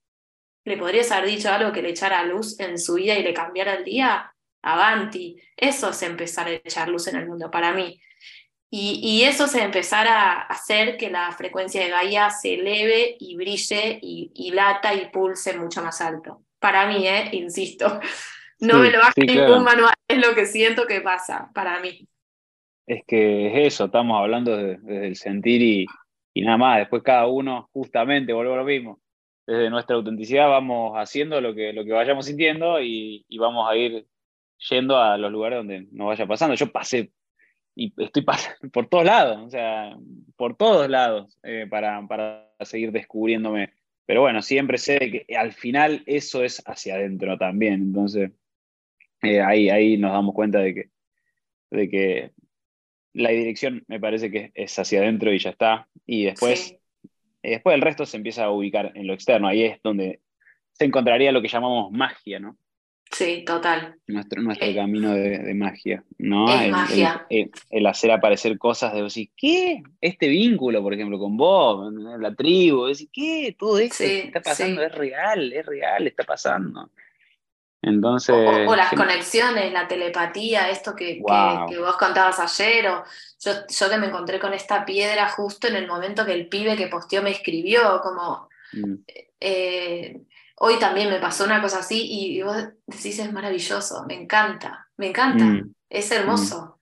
[0.63, 3.73] ¿Le podrías haber dicho algo que le echara luz en su vida y le cambiara
[3.73, 4.34] el día?
[4.65, 5.39] Avanti.
[5.55, 8.01] Eso es empezar a echar luz en el mundo para mí.
[8.77, 13.99] Y, eso se empezará a hacer que la frecuencia de Gaia se eleve y brille
[14.01, 16.41] y, lata y pulse mucho más alto.
[16.59, 17.29] Para mí, ¿eh?
[17.31, 18.01] insisto,
[18.59, 22.05] no me lo hace ningún manual, es lo que siento que pasa para mí.
[22.85, 25.85] Es que es eso, estamos hablando desde el sentir y,
[26.33, 28.99] y, nada más, después cada uno, justamente, vuelvo a lo mismo,
[29.47, 33.77] desde nuestra autenticidad vamos haciendo lo que, lo que vayamos sintiendo y, y vamos a
[33.77, 34.05] ir
[34.69, 36.55] yendo a los lugares donde nos vaya pasando.
[36.55, 37.11] Yo pasé
[37.75, 38.25] y estoy
[38.71, 39.95] por todos lados, o sea,
[40.35, 43.73] por todos lados eh, para, para, seguir descubriéndome.
[44.05, 47.73] Pero bueno, siempre sé que al final eso es hacia adentro también.
[47.81, 48.31] Entonces,
[49.21, 50.89] eh, ahí, ahí nos damos cuenta de que,
[51.71, 52.31] de que
[53.13, 55.87] la dirección me parece que es hacia adentro y ya está.
[56.05, 56.77] Y después,
[57.41, 59.47] después el resto se empieza a ubicar en lo externo.
[59.47, 60.21] Ahí es donde
[60.73, 62.57] se encontraría lo que llamamos magia, ¿no?
[63.11, 63.95] Sí, total.
[64.07, 66.53] Nuestro, nuestro eh, camino de, magia, ¿no?
[66.53, 67.25] Es el, magia.
[67.29, 69.83] El, hacer aparecer cosas de decir, ¿qué?
[70.01, 73.55] Este vínculo, por ejemplo, con vos, la tribu, decir, ¿qué?
[73.57, 76.89] Todo esto que está pasando es real, es real, está pasando.
[77.81, 78.35] Entonces.
[78.67, 81.21] O, las conexiones, la telepatía, esto que,
[81.69, 83.03] que, vos contabas ayer, o
[83.39, 86.75] yo, yo que me encontré con esta piedra justo en el momento que el pibe
[86.75, 88.49] que posteó me escribió, como.
[88.73, 88.95] Mm.
[89.39, 90.21] Eh,
[90.57, 92.55] Hoy también me pasó una cosa así y, vos
[92.87, 95.73] decís es maravilloso, me encanta, me encanta, mm.
[95.89, 96.79] es hermoso.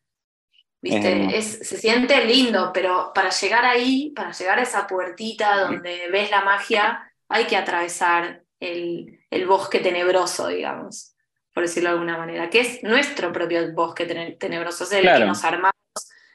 [0.82, 1.42] ¿Viste?
[1.42, 6.44] se siente lindo, pero para llegar ahí, para llegar a esa puertita donde ves la
[6.44, 11.16] magia, hay que atravesar el, el bosque tenebroso, digamos,
[11.54, 14.06] por decirlo de alguna manera, que es nuestro propio bosque
[14.38, 15.74] tenebroso, es el que nos armamos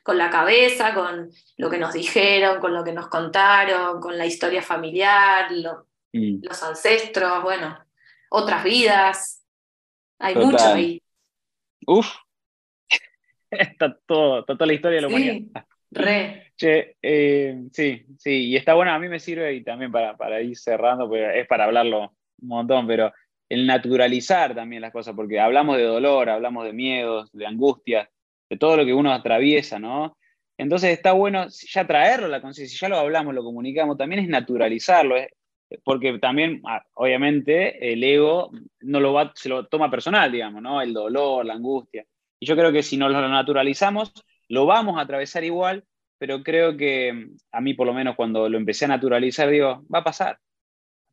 [0.03, 4.25] con la cabeza, con lo que nos dijeron, con lo que nos contaron, con la
[4.25, 5.51] historia familiar,
[6.19, 6.41] mm.
[6.43, 7.79] los ancestros, bueno,
[8.31, 9.45] otras vidas.
[10.19, 11.03] Hay mucho ahí.
[11.87, 12.07] Uf,
[13.51, 15.53] está, todo, está toda la historia de la sí,
[15.91, 16.45] Re.
[16.61, 20.59] Eh, sí, sí, y está bueno, a mí me sirve y también para, para ir
[20.59, 23.13] cerrando, es para hablarlo un montón, pero
[23.49, 28.09] el naturalizar también las cosas, porque hablamos de dolor, hablamos de miedos, de angustias,
[28.51, 30.17] de todo lo que uno atraviesa, ¿no?
[30.57, 34.23] Entonces está bueno ya traerlo a la conciencia, si ya lo hablamos, lo comunicamos, también
[34.23, 35.31] es naturalizarlo, ¿eh?
[35.85, 38.51] Porque también, ah, obviamente, el ego
[38.81, 40.81] no lo va, se lo toma personal, digamos, ¿no?
[40.81, 42.07] El dolor, la angustia.
[42.41, 44.13] Y yo creo que si nos lo naturalizamos,
[44.49, 45.85] lo vamos a atravesar igual,
[46.19, 50.01] pero creo que a mí por lo menos cuando lo empecé a naturalizar, digo, va
[50.01, 50.39] a pasar,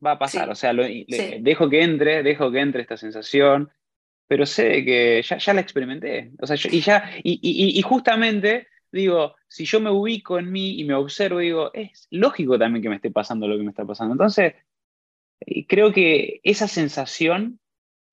[0.03, 3.69] va a pasar, o sea, dejo que entre, dejo que entre esta sensación,
[4.27, 9.65] pero sé que ya, ya la experimenté, o sea, y, ya, y, justamente digo, si
[9.65, 13.11] yo me ubico en mí y me observo, digo, es lógico también que me esté
[13.11, 14.13] pasando lo que me está pasando.
[14.13, 14.53] Entonces,
[15.41, 17.59] eh, creo que esa sensación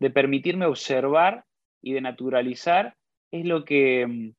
[0.01, 1.45] de permitirme observar
[1.81, 2.97] y de naturalizar
[3.31, 4.35] es lo que, mm,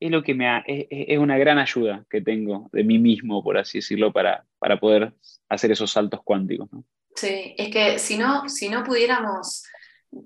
[0.00, 3.78] es, lo que me es, una gran ayuda que tengo de mí mismo, por así
[3.78, 5.14] decirlo, para, para poder
[5.48, 6.68] hacer esos saltos cuánticos.
[7.14, 9.64] Sí, es que si no, si no pudiéramos,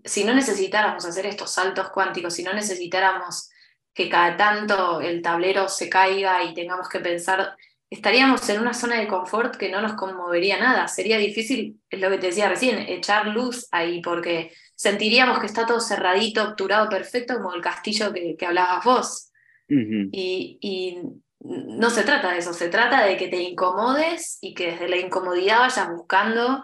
[0.04, 3.50] si no necesitáramos hacer estos saltos cuánticos, si no necesitáramos
[3.94, 7.56] que cada tanto el tablero se caiga y tengamos que pensar,
[7.90, 10.86] estaríamos en una zona de confort que no nos conmovería nada.
[10.88, 15.66] Sería difícil, es lo que te decía recién, echar luz ahí, porque sentiríamos que está
[15.66, 19.32] todo cerradito, obturado, perfecto, como el castillo que, que hablabas vos.
[19.68, 20.98] y,
[21.42, 24.98] no se trata de eso, se trata de que te incomodes y que desde la
[24.98, 26.62] incomodidad vayas buscando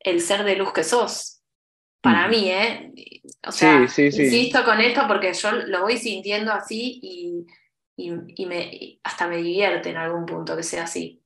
[0.00, 1.41] el ser de luz que sos.
[2.02, 2.92] Para mí, ¿eh?
[3.46, 7.46] O sea, insisto con esto porque yo lo voy sintiendo así y,
[7.96, 11.22] y, me, hasta me divierte en algún punto que sea así.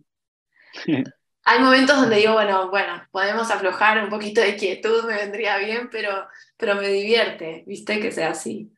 [1.49, 5.89] Hay momentos donde digo, bueno, bueno, podemos aflojar un poquito de quietud, me vendría bien,
[5.91, 8.01] pero, pero me divierte, ¿viste?
[8.01, 8.73] Que sea así.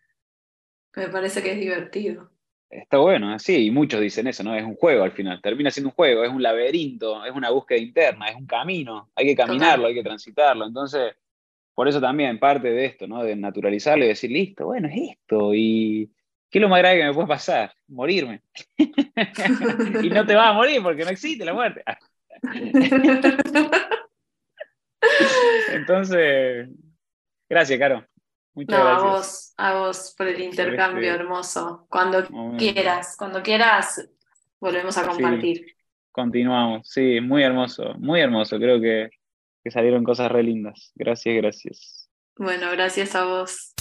[0.94, 2.30] Me parece que es divertido.
[2.68, 4.54] Está bueno, sí, y muchos dicen eso, ¿no?
[4.54, 7.78] Es un juego al final, termina siendo un juego, es un laberinto, es una búsqueda
[7.78, 10.66] interna, es un camino, hay que caminarlo, hay que transitarlo.
[10.66, 11.14] Entonces,
[11.78, 13.22] por eso también parte de esto, ¿no?
[13.22, 15.54] De naturalizarlo y decir, listo, bueno, es esto.
[15.54, 16.10] Y
[16.50, 17.72] ¿qué es lo más grave que me puede pasar?
[17.86, 18.42] Morirme.
[18.76, 21.84] y no te vas a morir porque no existe la muerte.
[25.72, 26.68] Entonces,
[27.48, 28.04] gracias, Caro.
[28.54, 29.04] Muchas no, gracias.
[29.04, 31.86] A vos, a vos por el intercambio este hermoso.
[31.88, 32.26] Cuando
[32.58, 34.10] quieras, cuando quieras,
[34.58, 35.76] volvemos a compartir.
[36.10, 38.58] continuamos, sí, muy hermoso, muy hermoso.
[38.58, 38.80] Creo
[39.68, 40.92] que salieron cosas re lindas.
[40.94, 42.08] Gracias, gracias.
[42.36, 43.74] Bueno, gracias a vos.